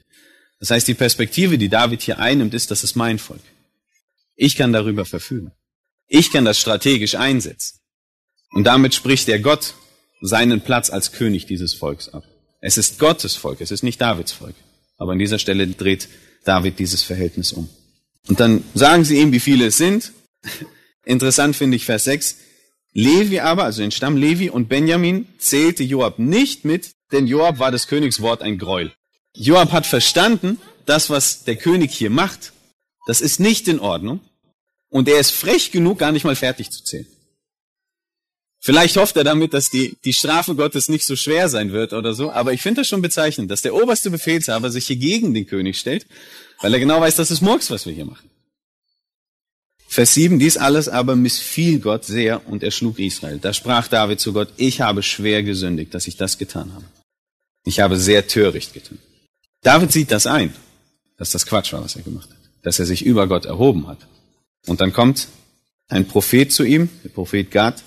[0.61, 3.43] Das heißt, die Perspektive, die David hier einnimmt, ist, das ist mein Volk.
[4.37, 5.53] Ich kann darüber verfügen.
[6.09, 7.79] Ich kann das strategisch einsetzen.
[8.51, 9.75] Und damit spricht der Gott
[10.21, 12.25] seinen Platz als König dieses Volks ab.
[12.61, 14.55] Es ist Gottes Volk, es ist nicht Davids Volk.
[14.97, 16.09] Aber an dieser Stelle dreht
[16.45, 17.69] David dieses Verhältnis um.
[18.29, 20.13] Und dann sagen sie ihm, wie viele es sind.
[21.05, 22.37] Interessant finde ich Vers 6.
[22.93, 27.71] Levi aber, also den Stamm Levi und Benjamin, zählte Joab nicht mit, denn Joab war
[27.71, 28.93] des Königs Wort ein Gräuel.
[29.35, 32.53] Joab hat verstanden, das, was der König hier macht,
[33.07, 34.21] das ist nicht in Ordnung.
[34.89, 37.07] Und er ist frech genug, gar nicht mal fertig zu zählen.
[38.67, 42.15] Vielleicht hofft er damit, dass die, die Strafe Gottes nicht so schwer sein wird oder
[42.15, 45.47] so, aber ich finde das schon bezeichnend, dass der oberste Befehlshaber sich hier gegen den
[45.47, 46.05] König stellt,
[46.61, 48.29] weil er genau weiß, das ist Murks, was wir hier machen.
[49.87, 53.39] Vers 7, dies alles aber missfiel Gott sehr und er schlug Israel.
[53.39, 56.87] Da sprach David zu Gott, ich habe schwer gesündigt, dass ich das getan habe.
[57.65, 58.99] Ich habe sehr töricht getan.
[59.63, 60.53] David sieht das ein,
[61.19, 64.09] dass das Quatsch war, was er gemacht hat, dass er sich über Gott erhoben hat.
[64.67, 65.29] Und dann kommt
[65.87, 67.85] ein Prophet zu ihm, der Prophet Gad,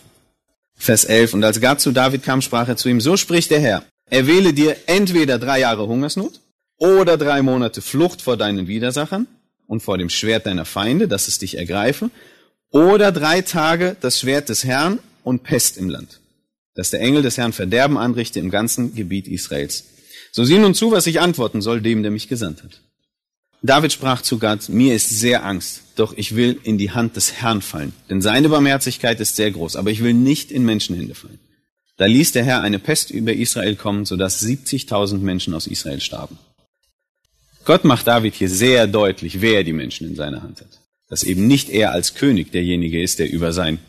[0.80, 1.36] Vers 11.
[1.36, 4.26] Und als Gad zu David kam, sprach er zu ihm, so spricht der Herr, er
[4.26, 6.40] wähle dir entweder drei Jahre Hungersnot
[6.78, 9.28] oder drei Monate Flucht vor deinen Widersachern
[9.68, 12.10] und vor dem Schwert deiner Feinde, dass es dich ergreife,
[12.72, 16.22] oder drei Tage das Schwert des Herrn und Pest im Land,
[16.76, 19.84] dass der Engel des Herrn Verderben anrichte im ganzen Gebiet Israels.
[20.32, 22.82] So sieh nun zu, was ich antworten soll dem, der mich gesandt hat.
[23.62, 27.34] David sprach zu Gott, mir ist sehr Angst, doch ich will in die Hand des
[27.34, 31.40] Herrn fallen, denn seine Barmherzigkeit ist sehr groß, aber ich will nicht in Menschenhände fallen.
[31.98, 36.40] Da ließ der Herr eine Pest über Israel kommen, sodass 70.000 Menschen aus Israel starben.
[37.66, 40.80] Gott macht David hier sehr deutlich, wer die Menschen in seiner Hand hat.
[41.10, 43.80] Dass eben nicht er als König derjenige ist, der über sein,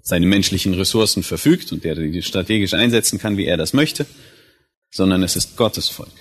[0.00, 4.06] seine menschlichen Ressourcen verfügt und der die strategisch einsetzen kann, wie er das möchte,
[4.92, 6.12] sondern es ist Gottes Volk.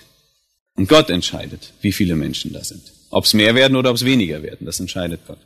[0.75, 2.94] Und Gott entscheidet, wie viele Menschen da sind.
[3.15, 5.39] Ob es mehr werden oder ob es weniger werden, das entscheidet Gott.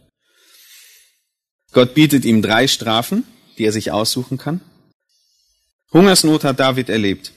[1.71, 3.25] Gott bietet ihm drei Strafen,
[3.59, 4.61] die er sich aussuchen kann.
[5.93, 7.31] Hungersnot hat David erlebt.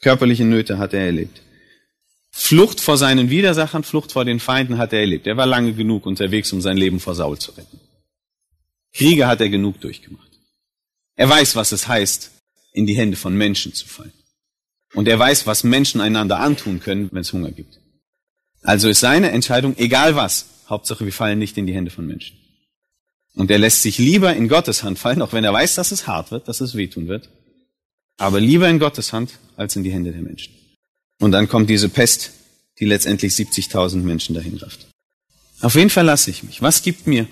[0.00, 1.42] Körperliche Nöte hat er erlebt.
[2.32, 5.28] Flucht vor seinen Widersachern, Flucht vor den Feinden hat er erlebt.
[5.28, 7.78] Er war lange genug unterwegs, um sein Leben vor Saul zu retten.
[8.92, 10.32] Kriege hat er genug durchgemacht.
[11.14, 12.32] Er weiß, was es heißt,
[12.72, 14.12] in die Hände von Menschen zu fallen.
[14.92, 17.78] Und er weiß, was Menschen einander antun können, wenn es Hunger gibt.
[18.64, 22.36] Also ist seine Entscheidung, egal was, Hauptsache wir fallen nicht in die Hände von Menschen.
[23.34, 26.06] Und er lässt sich lieber in Gottes Hand fallen, auch wenn er weiß, dass es
[26.06, 27.28] hart wird, dass es wehtun wird.
[28.16, 30.54] Aber lieber in Gottes Hand als in die Hände der Menschen.
[31.20, 32.30] Und dann kommt diese Pest,
[32.78, 34.86] die letztendlich 70.000 Menschen dahin rafft.
[35.60, 36.62] Auf wen verlasse ich mich?
[36.62, 37.26] Was gibt mir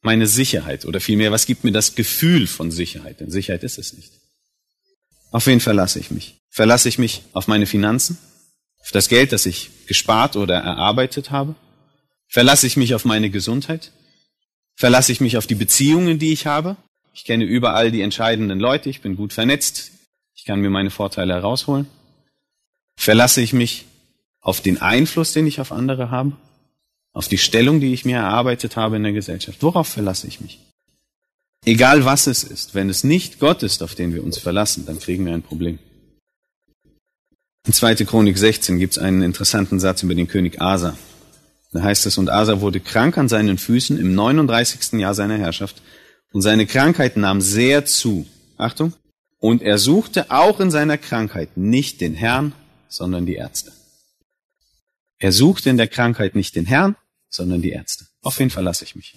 [0.00, 0.84] meine Sicherheit?
[0.84, 3.20] Oder vielmehr, was gibt mir das Gefühl von Sicherheit?
[3.20, 4.12] Denn Sicherheit ist es nicht.
[5.30, 6.36] Auf wen verlasse ich mich?
[6.50, 8.18] Verlasse ich mich auf meine Finanzen?
[8.82, 11.54] Auf das Geld, das ich gespart oder erarbeitet habe?
[12.28, 13.92] Verlasse ich mich auf meine Gesundheit?
[14.74, 16.76] Verlasse ich mich auf die Beziehungen, die ich habe?
[17.14, 19.92] Ich kenne überall die entscheidenden Leute, ich bin gut vernetzt,
[20.34, 21.86] ich kann mir meine Vorteile herausholen.
[22.96, 23.84] Verlasse ich mich
[24.40, 26.32] auf den Einfluss, den ich auf andere habe?
[27.12, 29.58] Auf die Stellung, die ich mir erarbeitet habe in der Gesellschaft?
[29.62, 30.58] Worauf verlasse ich mich?
[31.64, 34.98] Egal was es ist, wenn es nicht Gott ist, auf den wir uns verlassen, dann
[34.98, 35.78] kriegen wir ein Problem.
[37.64, 37.94] In 2.
[38.06, 40.96] Chronik 16 gibt es einen interessanten Satz über den König Asa.
[41.72, 44.98] Da heißt es, und Asa wurde krank an seinen Füßen im 39.
[45.00, 45.80] Jahr seiner Herrschaft
[46.32, 48.26] und seine Krankheit nahm sehr zu.
[48.56, 48.94] Achtung.
[49.38, 52.52] Und er suchte auch in seiner Krankheit nicht den Herrn,
[52.88, 53.72] sondern die Ärzte.
[55.18, 56.96] Er suchte in der Krankheit nicht den Herrn,
[57.28, 58.06] sondern die Ärzte.
[58.22, 59.14] Auf wen verlasse ich mich?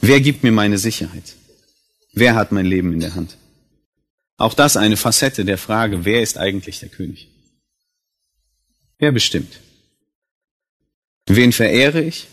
[0.00, 1.34] Wer gibt mir meine Sicherheit?
[2.14, 3.36] Wer hat mein Leben in der Hand?
[4.40, 7.28] Auch das eine Facette der Frage, wer ist eigentlich der König?
[8.98, 9.60] Wer bestimmt?
[11.26, 12.26] Wen verehre ich?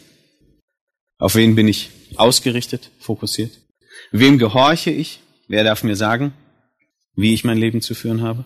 [1.18, 3.60] Auf wen bin ich ausgerichtet, fokussiert?
[4.12, 5.20] Wem gehorche ich?
[5.50, 6.34] Wer darf mir sagen,
[7.18, 8.46] wie ich mein Leben zu führen habe?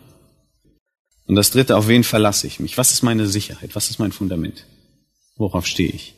[1.28, 2.80] Und das dritte, auf wen verlasse ich mich?
[2.80, 3.76] Was ist meine Sicherheit?
[3.76, 4.66] Was ist mein Fundament?
[5.36, 6.16] Worauf stehe ich?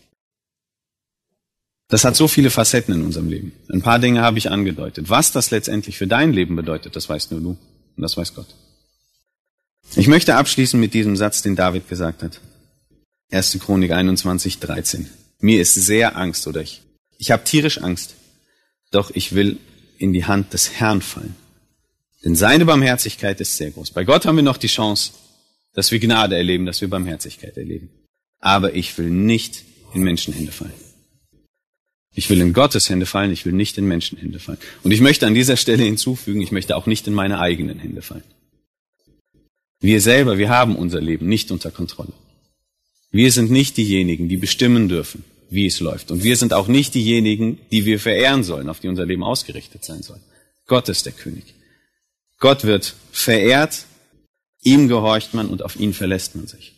[1.93, 3.51] Das hat so viele Facetten in unserem Leben.
[3.71, 5.11] Ein paar Dinge habe ich angedeutet.
[5.11, 8.47] Was das letztendlich für dein Leben bedeutet, das weißt nur du und das weiß Gott.
[9.95, 12.41] Ich möchte abschließen mit diesem Satz, den David gesagt hat.
[13.29, 13.59] 1.
[13.59, 15.07] Chronik 21, 13.
[15.39, 16.81] Mir ist sehr Angst oder ich,
[17.19, 18.15] ich habe tierisch Angst,
[18.89, 19.59] doch ich will
[19.99, 21.35] in die Hand des Herrn fallen.
[22.25, 23.91] Denn seine Barmherzigkeit ist sehr groß.
[23.91, 25.11] Bei Gott haben wir noch die Chance,
[25.75, 27.91] dass wir Gnade erleben, dass wir Barmherzigkeit erleben.
[28.39, 30.82] Aber ich will nicht in Menschenhände fallen.
[32.15, 34.59] Ich will in Gottes Hände fallen, ich will nicht in Menschenhände fallen.
[34.83, 38.01] Und ich möchte an dieser Stelle hinzufügen, ich möchte auch nicht in meine eigenen Hände
[38.01, 38.23] fallen.
[39.79, 42.13] Wir selber, wir haben unser Leben nicht unter Kontrolle.
[43.11, 46.11] Wir sind nicht diejenigen, die bestimmen dürfen, wie es läuft.
[46.11, 49.83] Und wir sind auch nicht diejenigen, die wir verehren sollen, auf die unser Leben ausgerichtet
[49.83, 50.19] sein soll.
[50.67, 51.43] Gott ist der König.
[52.39, 53.85] Gott wird verehrt,
[54.61, 56.73] ihm gehorcht man und auf ihn verlässt man sich.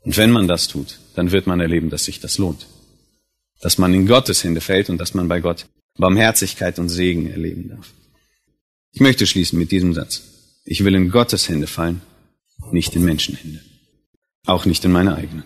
[0.00, 2.66] Und wenn man das tut, dann wird man erleben, dass sich das lohnt
[3.60, 5.66] dass man in Gottes Hände fällt und dass man bei Gott
[5.98, 7.92] Barmherzigkeit und Segen erleben darf.
[8.92, 10.22] Ich möchte schließen mit diesem Satz.
[10.64, 12.02] Ich will in Gottes Hände fallen,
[12.70, 13.60] nicht in Menschenhände.
[14.46, 15.44] Auch nicht in meine eigenen.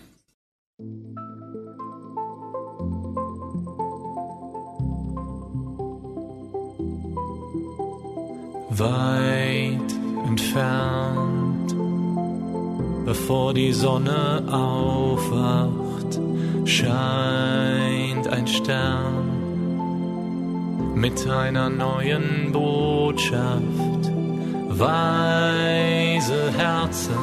[8.77, 9.91] weit
[10.27, 11.75] entfernt.
[13.05, 15.84] Bevor die Sonne aufwacht,
[16.65, 19.29] scheint ein Stern
[20.95, 24.11] mit einer neuen Botschaft.
[24.69, 27.13] Weise Herzen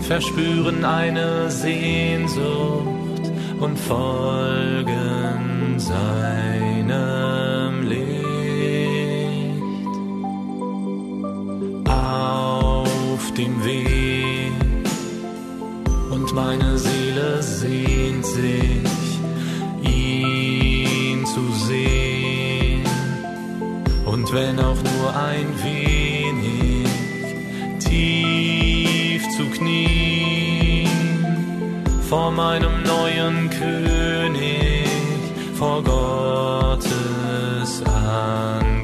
[0.00, 8.02] verspüren eine Sehnsucht und folgen seinem Licht.
[11.88, 14.01] Auf dem Weg
[16.32, 19.20] meine Seele sehnt sich,
[19.82, 22.84] ihn zu sehen.
[24.06, 26.88] Und wenn auch nur ein wenig
[27.78, 30.88] tief zu knien
[32.08, 34.88] vor meinem neuen König,
[35.54, 38.81] vor Gottes Angesicht.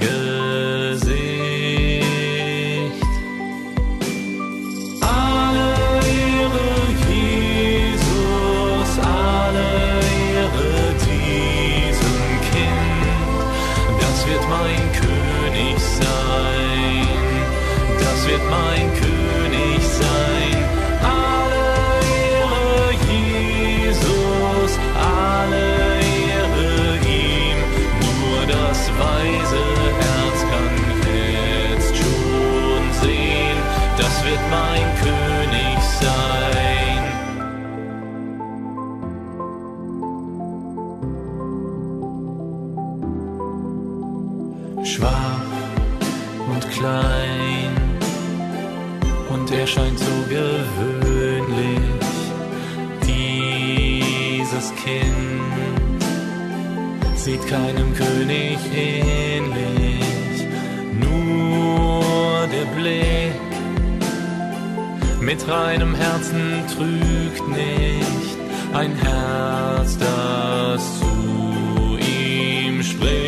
[65.28, 68.38] Mit reinem Herzen trügt nicht,
[68.72, 73.27] ein Herz, das zu ihm spricht.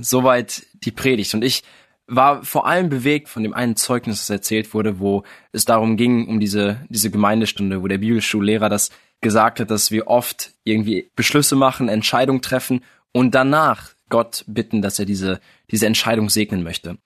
[0.00, 1.34] Soweit die Predigt.
[1.34, 1.62] Und ich
[2.06, 6.26] war vor allem bewegt von dem einen Zeugnis, das erzählt wurde, wo es darum ging,
[6.26, 11.54] um diese, diese Gemeindestunde, wo der Bibelschullehrer das gesagt hat, dass wir oft irgendwie Beschlüsse
[11.54, 12.82] machen, Entscheidungen treffen
[13.12, 16.98] und danach Gott bitten, dass er diese, diese Entscheidung segnen möchte.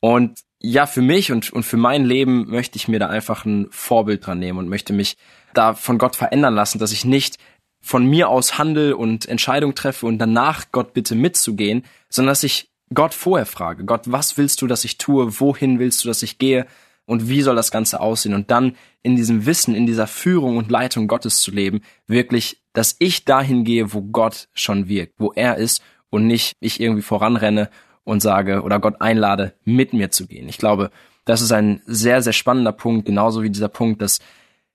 [0.00, 3.66] Und ja, für mich und, und für mein Leben möchte ich mir da einfach ein
[3.70, 5.16] Vorbild dran nehmen und möchte mich
[5.52, 7.38] da von Gott verändern lassen, dass ich nicht
[7.84, 12.70] von mir aus handel und Entscheidung treffe und danach Gott bitte mitzugehen, sondern dass ich
[12.94, 15.38] Gott vorher frage, Gott, was willst du, dass ich tue?
[15.38, 16.66] Wohin willst du, dass ich gehe?
[17.04, 18.32] Und wie soll das Ganze aussehen?
[18.32, 22.96] Und dann in diesem Wissen, in dieser Führung und Leitung Gottes zu leben, wirklich, dass
[23.00, 27.68] ich dahin gehe, wo Gott schon wirkt, wo er ist und nicht ich irgendwie voranrenne
[28.04, 30.48] und sage oder Gott einlade, mit mir zu gehen.
[30.48, 30.90] Ich glaube,
[31.26, 34.20] das ist ein sehr, sehr spannender Punkt, genauso wie dieser Punkt, dass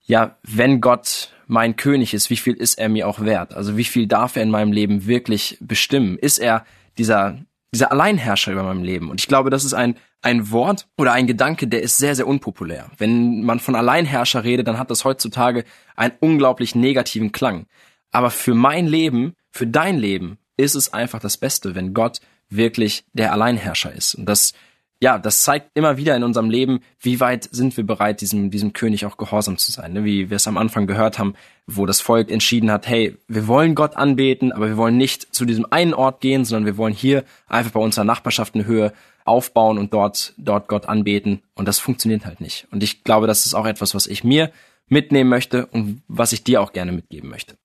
[0.09, 3.53] ja, wenn Gott mein König ist, wie viel ist er mir auch wert?
[3.53, 6.17] Also wie viel darf er in meinem Leben wirklich bestimmen?
[6.17, 6.65] Ist er
[6.97, 7.37] dieser,
[7.71, 9.11] dieser Alleinherrscher über meinem Leben?
[9.11, 12.25] Und ich glaube, das ist ein, ein Wort oder ein Gedanke, der ist sehr, sehr
[12.25, 12.89] unpopulär.
[12.97, 15.63] Wenn man von Alleinherrscher redet, dann hat das heutzutage
[15.95, 17.67] einen unglaublich negativen Klang.
[18.09, 23.05] Aber für mein Leben, für dein Leben, ist es einfach das Beste, wenn Gott wirklich
[23.13, 24.15] der Alleinherrscher ist.
[24.15, 24.53] Und das,
[25.01, 28.73] ja, das zeigt immer wieder in unserem Leben, wie weit sind wir bereit, diesem, diesem
[28.73, 29.93] König auch gehorsam zu sein.
[29.93, 30.03] Ne?
[30.03, 31.35] Wie wir es am Anfang gehört haben,
[31.67, 35.45] wo das Volk entschieden hat, hey, wir wollen Gott anbeten, aber wir wollen nicht zu
[35.45, 38.91] diesem einen Ort gehen, sondern wir wollen hier einfach bei unserer Nachbarschaft eine Höhe
[39.23, 41.43] aufbauen und dort, dort Gott anbeten.
[41.55, 42.67] Und das funktioniert halt nicht.
[42.71, 44.51] Und ich glaube, das ist auch etwas, was ich mir
[44.87, 47.55] mitnehmen möchte und was ich dir auch gerne mitgeben möchte.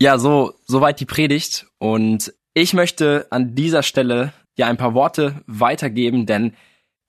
[0.00, 1.66] Ja, so, soweit die Predigt.
[1.78, 6.54] Und ich möchte an dieser Stelle ja ein paar Worte weitergeben, denn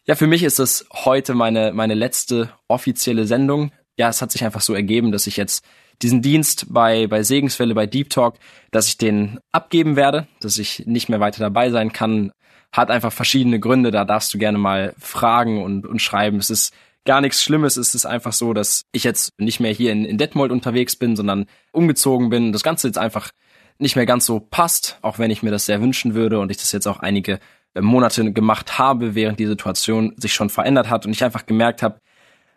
[0.05, 3.71] ja, für mich ist es heute meine, meine letzte offizielle Sendung.
[3.97, 5.65] Ja, es hat sich einfach so ergeben, dass ich jetzt
[6.01, 8.35] diesen Dienst bei, bei Segenswelle, bei Deep Talk,
[8.71, 12.31] dass ich den abgeben werde, dass ich nicht mehr weiter dabei sein kann,
[12.71, 13.91] hat einfach verschiedene Gründe.
[13.91, 16.37] Da darfst du gerne mal fragen und, und schreiben.
[16.37, 16.73] Es ist
[17.05, 17.75] gar nichts Schlimmes.
[17.75, 21.15] Es ist einfach so, dass ich jetzt nicht mehr hier in, in Detmold unterwegs bin,
[21.15, 22.51] sondern umgezogen bin.
[22.53, 23.31] Das Ganze jetzt einfach
[23.79, 26.57] nicht mehr ganz so passt, auch wenn ich mir das sehr wünschen würde und ich
[26.57, 27.39] das jetzt auch einige
[27.73, 31.83] äh, Monate gemacht habe, während die Situation sich schon verändert hat und ich einfach gemerkt
[31.83, 31.99] habe,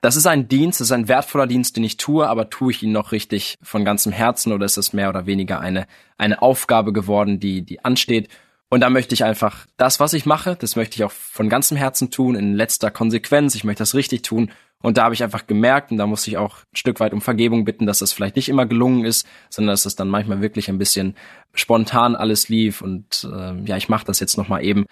[0.00, 2.82] das ist ein Dienst, das ist ein wertvoller Dienst, den ich tue, aber tue ich
[2.82, 6.94] ihn noch richtig von ganzem Herzen oder ist es mehr oder weniger eine, eine Aufgabe
[6.94, 8.28] geworden, die, die ansteht?
[8.72, 11.76] Und da möchte ich einfach das, was ich mache, das möchte ich auch von ganzem
[11.76, 13.56] Herzen tun, in letzter Konsequenz.
[13.56, 14.52] Ich möchte das richtig tun.
[14.80, 17.20] Und da habe ich einfach gemerkt, und da muss ich auch ein Stück weit um
[17.20, 20.70] Vergebung bitten, dass das vielleicht nicht immer gelungen ist, sondern dass es dann manchmal wirklich
[20.70, 21.16] ein bisschen
[21.52, 22.80] spontan alles lief.
[22.80, 24.86] Und äh, ja, ich mache das jetzt nochmal eben.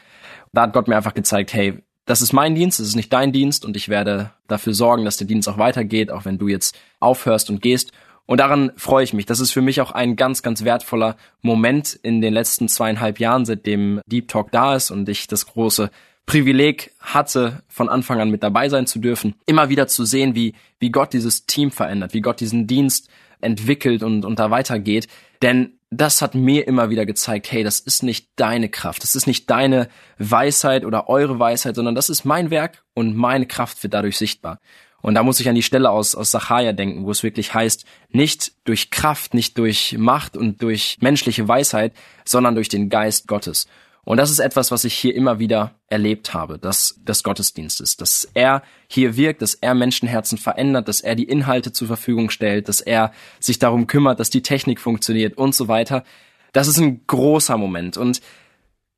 [0.53, 3.33] Da hat Gott mir einfach gezeigt, hey, das ist mein Dienst, das ist nicht dein
[3.33, 6.77] Dienst und ich werde dafür sorgen, dass der Dienst auch weitergeht, auch wenn du jetzt
[7.01, 7.93] aufhörst und gehst.
[8.29, 9.25] Und daran freue ich mich.
[9.25, 13.47] Das ist für mich auch ein ganz, ganz wertvoller Moment in den letzten zweieinhalb Jahren,
[13.47, 15.91] seitdem Deep Talk da ist und ich das große
[16.27, 20.55] Privileg hatte, von Anfang an mit dabei sein zu dürfen, immer wieder zu sehen, wie,
[20.79, 23.09] wie Gott dieses Team verändert, wie Gott diesen Dienst
[23.41, 25.09] entwickelt und, und da weitergeht.
[25.41, 29.27] Denn das hat mir immer wieder gezeigt, hey, das ist nicht deine Kraft, das ist
[29.27, 33.95] nicht deine Weisheit oder eure Weisheit, sondern das ist mein Werk und meine Kraft wird
[33.95, 34.61] dadurch sichtbar.
[35.01, 37.85] Und da muss ich an die Stelle aus, aus Sacharja denken, wo es wirklich heißt,
[38.11, 41.93] nicht durch Kraft, nicht durch Macht und durch menschliche Weisheit,
[42.25, 43.69] sondern durch den Geist Gottes.
[44.09, 48.27] Und das ist etwas, was ich hier immer wieder erlebt habe, dass des Gottesdienstes, dass
[48.33, 52.81] er hier wirkt, dass er Menschenherzen verändert, dass er die Inhalte zur Verfügung stellt, dass
[52.81, 56.05] er sich darum kümmert, dass die Technik funktioniert und so weiter.
[56.53, 57.99] Das ist ein großer Moment.
[57.99, 58.23] Und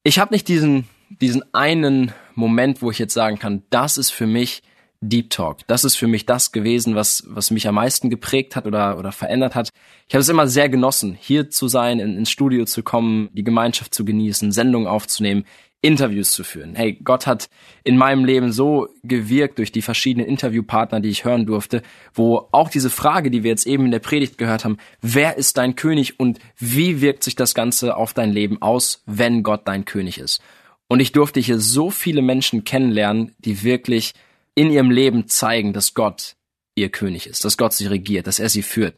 [0.04, 4.28] ich habe nicht diesen, diesen einen Moment, wo ich jetzt sagen kann, das ist für
[4.28, 4.62] mich
[5.02, 5.66] Deep Talk.
[5.66, 9.12] Das ist für mich das gewesen, was, was mich am meisten geprägt hat oder, oder
[9.12, 9.70] verändert hat.
[10.08, 13.44] Ich habe es immer sehr genossen, hier zu sein, in, ins Studio zu kommen, die
[13.44, 15.46] Gemeinschaft zu genießen, Sendungen aufzunehmen,
[15.82, 16.74] Interviews zu führen.
[16.74, 17.48] Hey, Gott hat
[17.84, 21.82] in meinem Leben so gewirkt durch die verschiedenen Interviewpartner, die ich hören durfte,
[22.12, 25.56] wo auch diese Frage, die wir jetzt eben in der Predigt gehört haben, wer ist
[25.56, 29.86] dein König und wie wirkt sich das Ganze auf dein Leben aus, wenn Gott dein
[29.86, 30.42] König ist?
[30.88, 34.12] Und ich durfte hier so viele Menschen kennenlernen, die wirklich
[34.60, 36.36] in ihrem Leben zeigen, dass Gott
[36.74, 38.94] ihr König ist, dass Gott sie regiert, dass er sie führt.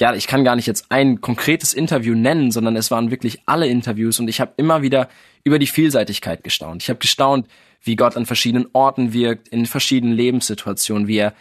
[0.00, 3.68] Ja, ich kann gar nicht jetzt ein konkretes Interview nennen, sondern es waren wirklich alle
[3.68, 5.08] Interviews und ich habe immer wieder
[5.44, 6.82] über die Vielseitigkeit gestaunt.
[6.82, 7.46] Ich habe gestaunt,
[7.82, 11.34] wie Gott an verschiedenen Orten wirkt, in verschiedenen Lebenssituationen, wie er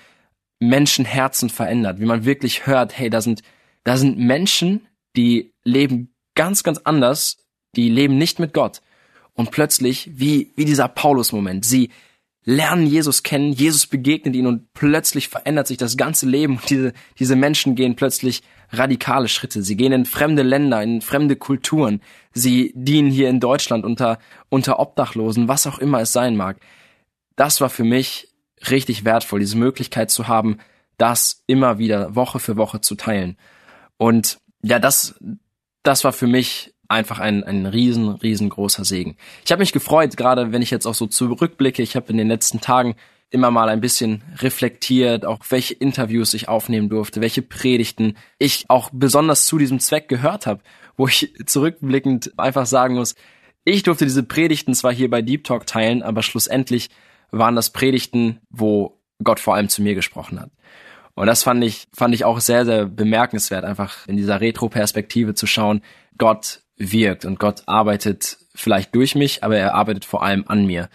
[0.60, 3.42] Menschenherzen verändert, wie man wirklich hört, hey, da sind,
[3.84, 4.86] da sind Menschen,
[5.16, 7.38] die leben ganz, ganz anders,
[7.76, 8.82] die leben nicht mit Gott.
[9.34, 11.90] Und plötzlich, wie, wie dieser Paulus-Moment, sie,
[12.46, 16.94] lernen Jesus kennen, Jesus begegnet ihnen und plötzlich verändert sich das ganze Leben und diese,
[17.18, 19.64] diese Menschen gehen plötzlich radikale Schritte.
[19.64, 22.02] Sie gehen in fremde Länder, in fremde Kulturen.
[22.34, 24.20] Sie dienen hier in Deutschland unter,
[24.50, 26.60] unter Obdachlosen, was auch immer es sein mag.
[27.36, 28.30] Das war für mich
[28.70, 30.60] richtig wertvoll, diese Möglichkeit zu haben,
[30.98, 33.38] das immer wieder Woche für Woche zu teilen.
[33.98, 35.16] Und ja, das,
[35.84, 39.18] das war für mich einfach ein, ein riesen, riesengroßer Segen.
[39.44, 42.28] Ich habe mich gefreut, gerade wenn ich jetzt auch so zurückblicke, ich habe in den
[42.28, 42.96] letzten Tagen
[43.30, 48.90] immer mal ein bisschen reflektiert, auch welche Interviews ich aufnehmen durfte, welche Predigten ich auch
[48.94, 50.62] besonders zu diesem Zweck gehört habe,
[50.96, 53.16] wo ich zurückblickend einfach sagen muss,
[53.64, 56.90] ich durfte diese Predigten zwar hier bei Deep Talk teilen, aber schlussendlich
[57.32, 60.52] waren das Predigten, wo Gott vor allem zu mir gesprochen hat.
[61.16, 65.48] Und das fand ich, fand ich auch sehr, sehr bemerkenswert, einfach in dieser Retro-Perspektive zu
[65.48, 65.82] schauen.
[66.18, 70.90] Gott wirkt und Gott arbeitet vielleicht durch mich, aber er arbeitet vor allem an mir.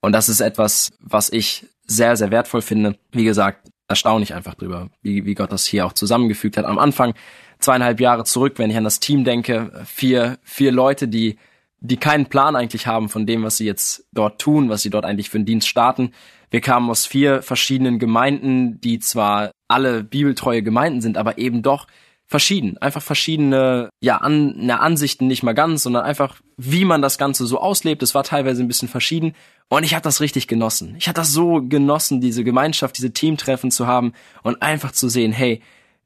[0.00, 2.96] Und das ist etwas, was ich sehr, sehr wertvoll finde.
[3.12, 6.64] Wie gesagt, erstaune ich einfach drüber, wie, wie Gott das hier auch zusammengefügt hat.
[6.64, 7.14] Am Anfang,
[7.58, 11.38] zweieinhalb Jahre zurück, wenn ich an das Team denke, vier, vier Leute, die,
[11.80, 15.04] die keinen Plan eigentlich haben von dem, was sie jetzt dort tun, was sie dort
[15.04, 16.12] eigentlich für einen Dienst starten.
[16.50, 21.86] Wir kamen aus vier verschiedenen Gemeinden, die zwar alle bibeltreue Gemeinden sind, aber eben doch
[22.26, 22.76] verschieden.
[22.78, 27.46] Einfach verschiedene, ja, an, na, Ansichten nicht mal ganz, sondern einfach, wie man das Ganze
[27.46, 28.02] so auslebt.
[28.02, 29.34] Es war teilweise ein bisschen verschieden.
[29.68, 30.96] Und ich habe das richtig genossen.
[30.98, 34.12] Ich habe das so genossen, diese Gemeinschaft, diese Teamtreffen zu haben
[34.42, 35.62] und einfach zu sehen, hey,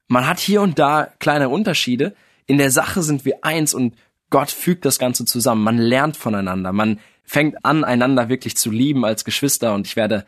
[0.09, 2.15] man hat hier und da kleine Unterschiede.
[2.47, 3.95] In der Sache sind wir eins und
[4.29, 5.63] Gott fügt das Ganze zusammen.
[5.63, 6.73] Man lernt voneinander.
[6.73, 10.25] Man fängt an, einander wirklich zu lieben als Geschwister und ich werde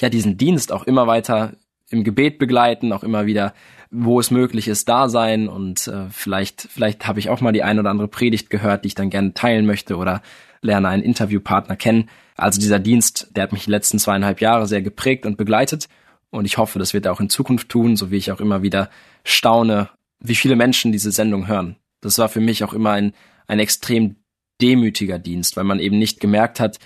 [0.00, 1.52] ja diesen Dienst auch immer weiter
[1.90, 3.54] im Gebet begleiten, auch immer wieder,
[3.90, 7.62] wo es möglich ist, da sein und äh, vielleicht, vielleicht habe ich auch mal die
[7.62, 10.22] ein oder andere Predigt gehört, die ich dann gerne teilen möchte oder
[10.60, 12.08] lerne einen Interviewpartner kennen.
[12.36, 15.88] Also dieser Dienst, der hat mich die letzten zweieinhalb Jahre sehr geprägt und begleitet
[16.30, 18.62] und ich hoffe, das wird er auch in Zukunft tun, so wie ich auch immer
[18.62, 18.90] wieder
[19.24, 19.88] staune,
[20.20, 21.76] wie viele Menschen diese Sendung hören.
[22.00, 23.14] Das war für mich auch immer ein,
[23.46, 24.16] ein extrem
[24.60, 26.78] demütiger Dienst, weil man eben nicht gemerkt hat,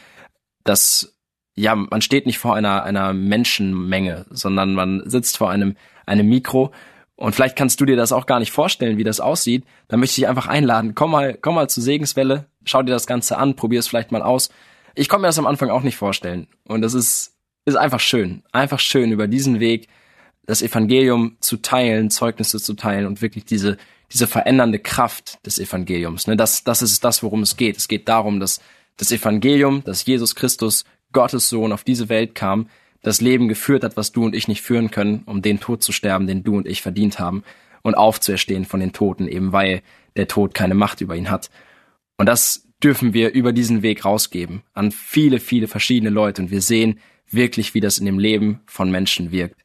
[0.65, 1.17] dass
[1.57, 5.77] ja, man steht nicht vor einer, einer Menschenmenge, sondern man sitzt vor einem,
[6.11, 6.73] einem Mikro
[7.21, 9.65] und vielleicht kannst du dir das auch gar nicht vorstellen, wie das aussieht.
[9.89, 10.95] Dann möchte ich dich einfach einladen.
[10.95, 14.23] Komm mal, komm mal zur Segenswelle, schau dir das Ganze an, probier es vielleicht mal
[14.23, 14.49] aus.
[14.95, 16.47] Ich konnte mir das am Anfang auch nicht vorstellen.
[16.65, 17.35] Und es ist,
[17.67, 18.43] ist einfach schön.
[18.53, 19.89] Einfach schön, über diesen Weg
[20.47, 23.77] das Evangelium zu teilen, Zeugnisse zu teilen und wirklich diese,
[24.11, 26.27] diese verändernde Kraft des Evangeliums.
[26.27, 27.77] Ne, das, das ist das, worum es geht.
[27.77, 28.63] Es geht darum, dass
[28.97, 32.71] das Evangelium, dass Jesus Christus, Gottes Sohn, auf diese Welt kam,
[33.03, 35.93] das Leben geführt hat, was du und ich nicht führen können, um den Tod zu
[35.93, 37.43] sterben, den du und ich verdient haben,
[37.83, 39.83] und aufzuerstehen von den Toten, eben weil
[40.17, 41.51] der Tod keine Macht über ihn hat.
[42.19, 46.43] Und das dürfen wir über diesen Weg rausgeben an viele, viele verschiedene Leute.
[46.43, 49.63] Und wir sehen wirklich, wie das in dem Leben von Menschen wirkt.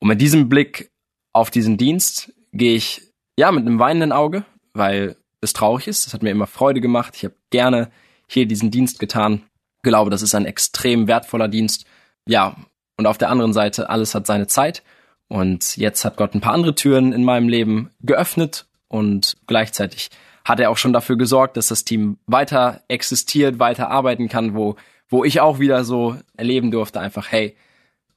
[0.00, 0.90] Und mit diesem Blick
[1.32, 3.02] auf diesen Dienst gehe ich
[3.38, 6.06] ja mit einem weinenden Auge, weil es traurig ist.
[6.06, 7.14] Es hat mir immer Freude gemacht.
[7.16, 7.90] Ich habe gerne
[8.26, 9.42] hier diesen Dienst getan.
[9.76, 11.86] Ich glaube, das ist ein extrem wertvoller Dienst
[12.28, 12.54] ja,
[12.96, 14.82] und auf der anderen Seite, alles hat seine Zeit.
[15.28, 20.10] Und jetzt hat Gott ein paar andere Türen in meinem Leben geöffnet und gleichzeitig
[20.44, 24.76] hat er auch schon dafür gesorgt, dass das Team weiter existiert, weiter arbeiten kann, wo,
[25.10, 27.54] wo ich auch wieder so erleben durfte, einfach, hey,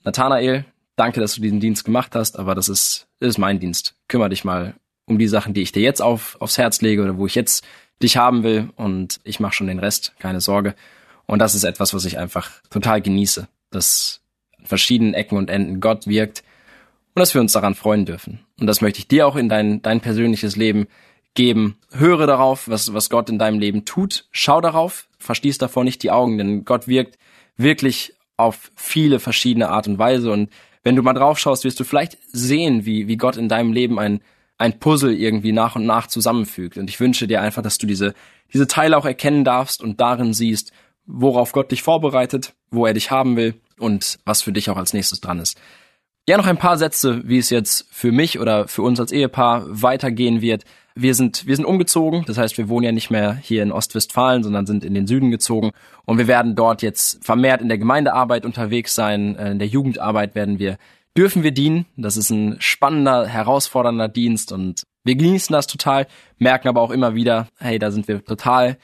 [0.03, 0.64] Nathanael,
[0.95, 3.95] danke, dass du diesen Dienst gemacht hast, aber das ist, ist mein Dienst.
[4.07, 7.18] Kümmer dich mal um die Sachen, die ich dir jetzt auf, aufs Herz lege oder
[7.18, 7.66] wo ich jetzt
[8.01, 10.76] dich haben will und ich mache schon den Rest, keine Sorge.
[11.28, 14.22] Und das ist etwas, was ich einfach total genieße dass
[14.57, 16.43] an verschiedenen Ecken und Enden Gott wirkt
[17.13, 18.39] und dass wir uns daran freuen dürfen.
[18.59, 20.88] Und das möchte ich dir auch in dein, dein persönliches Leben
[21.34, 21.78] geben.
[21.91, 24.26] Höre darauf, was, was Gott in deinem Leben tut.
[24.32, 27.17] Schau darauf, verschließ davor nicht die Augen, denn Gott wirkt
[27.57, 30.32] wirklich auf viele verschiedene Art und Weise.
[30.32, 30.49] Und
[30.84, 33.99] wenn du mal drauf schaust, wirst du vielleicht sehen, wie, wie Gott in deinem Leben
[33.99, 34.22] ein,
[34.57, 36.78] ein Puzzle irgendwie nach und nach zusammenfügt.
[36.78, 38.13] Und ich wünsche dir einfach, dass du diese,
[38.53, 40.72] diese Teile auch erkennen darfst und darin siehst,
[41.05, 44.93] worauf Gott dich vorbereitet, wo er dich haben will und was für dich auch als
[44.93, 45.59] nächstes dran ist.
[46.29, 49.65] Ja, noch ein paar Sätze, wie es jetzt für mich oder für uns als Ehepaar
[49.67, 50.65] weitergehen wird.
[50.93, 54.43] Wir sind, wir sind umgezogen, das heißt, wir wohnen ja nicht mehr hier in Ostwestfalen,
[54.43, 55.71] sondern sind in den Süden gezogen
[56.05, 60.35] und wir werden dort jetzt vermehrt in der Gemeindearbeit unterwegs sein, äh, in der Jugendarbeit
[60.35, 60.77] werden wir,
[61.17, 61.85] dürfen wir dienen.
[61.95, 67.15] Das ist ein spannender, herausfordernder Dienst und wir genießen das total, merken aber auch immer
[67.15, 68.77] wieder, hey, da sind wir total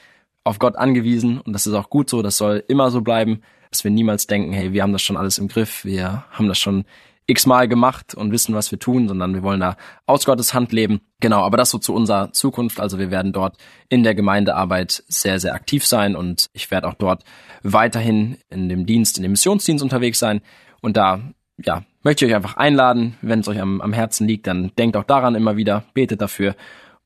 [0.47, 3.83] auf Gott angewiesen und das ist auch gut so, das soll immer so bleiben, dass
[3.83, 6.85] wir niemals denken, hey, wir haben das schon alles im Griff, wir haben das schon
[7.27, 9.75] x-mal gemacht und wissen, was wir tun, sondern wir wollen da
[10.05, 11.01] aus Gottes Hand leben.
[11.19, 12.79] Genau, aber das so zu unserer Zukunft.
[12.79, 13.57] Also wir werden dort
[13.89, 17.25] in der Gemeindearbeit sehr, sehr aktiv sein und ich werde auch dort
[17.63, 20.39] weiterhin in dem Dienst, in dem Missionsdienst unterwegs sein.
[20.81, 21.19] Und da,
[21.57, 24.95] ja, möchte ich euch einfach einladen, wenn es euch am, am Herzen liegt, dann denkt
[24.95, 26.55] auch daran immer wieder, betet dafür.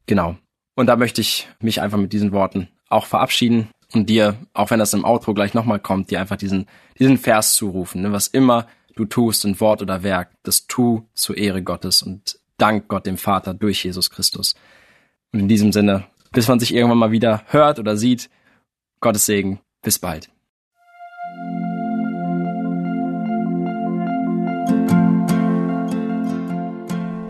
[0.05, 0.37] Genau.
[0.75, 4.79] Und da möchte ich mich einfach mit diesen Worten auch verabschieden und dir, auch wenn
[4.79, 6.67] das im Outro gleich nochmal kommt, dir einfach diesen,
[6.97, 8.01] diesen Vers zurufen.
[8.01, 8.11] Ne?
[8.11, 12.87] Was immer du tust in Wort oder Werk, das tu zur Ehre Gottes und dank
[12.87, 14.55] Gott dem Vater durch Jesus Christus.
[15.33, 18.29] Und in diesem Sinne, bis man sich irgendwann mal wieder hört oder sieht,
[18.99, 20.29] Gottes Segen, bis bald.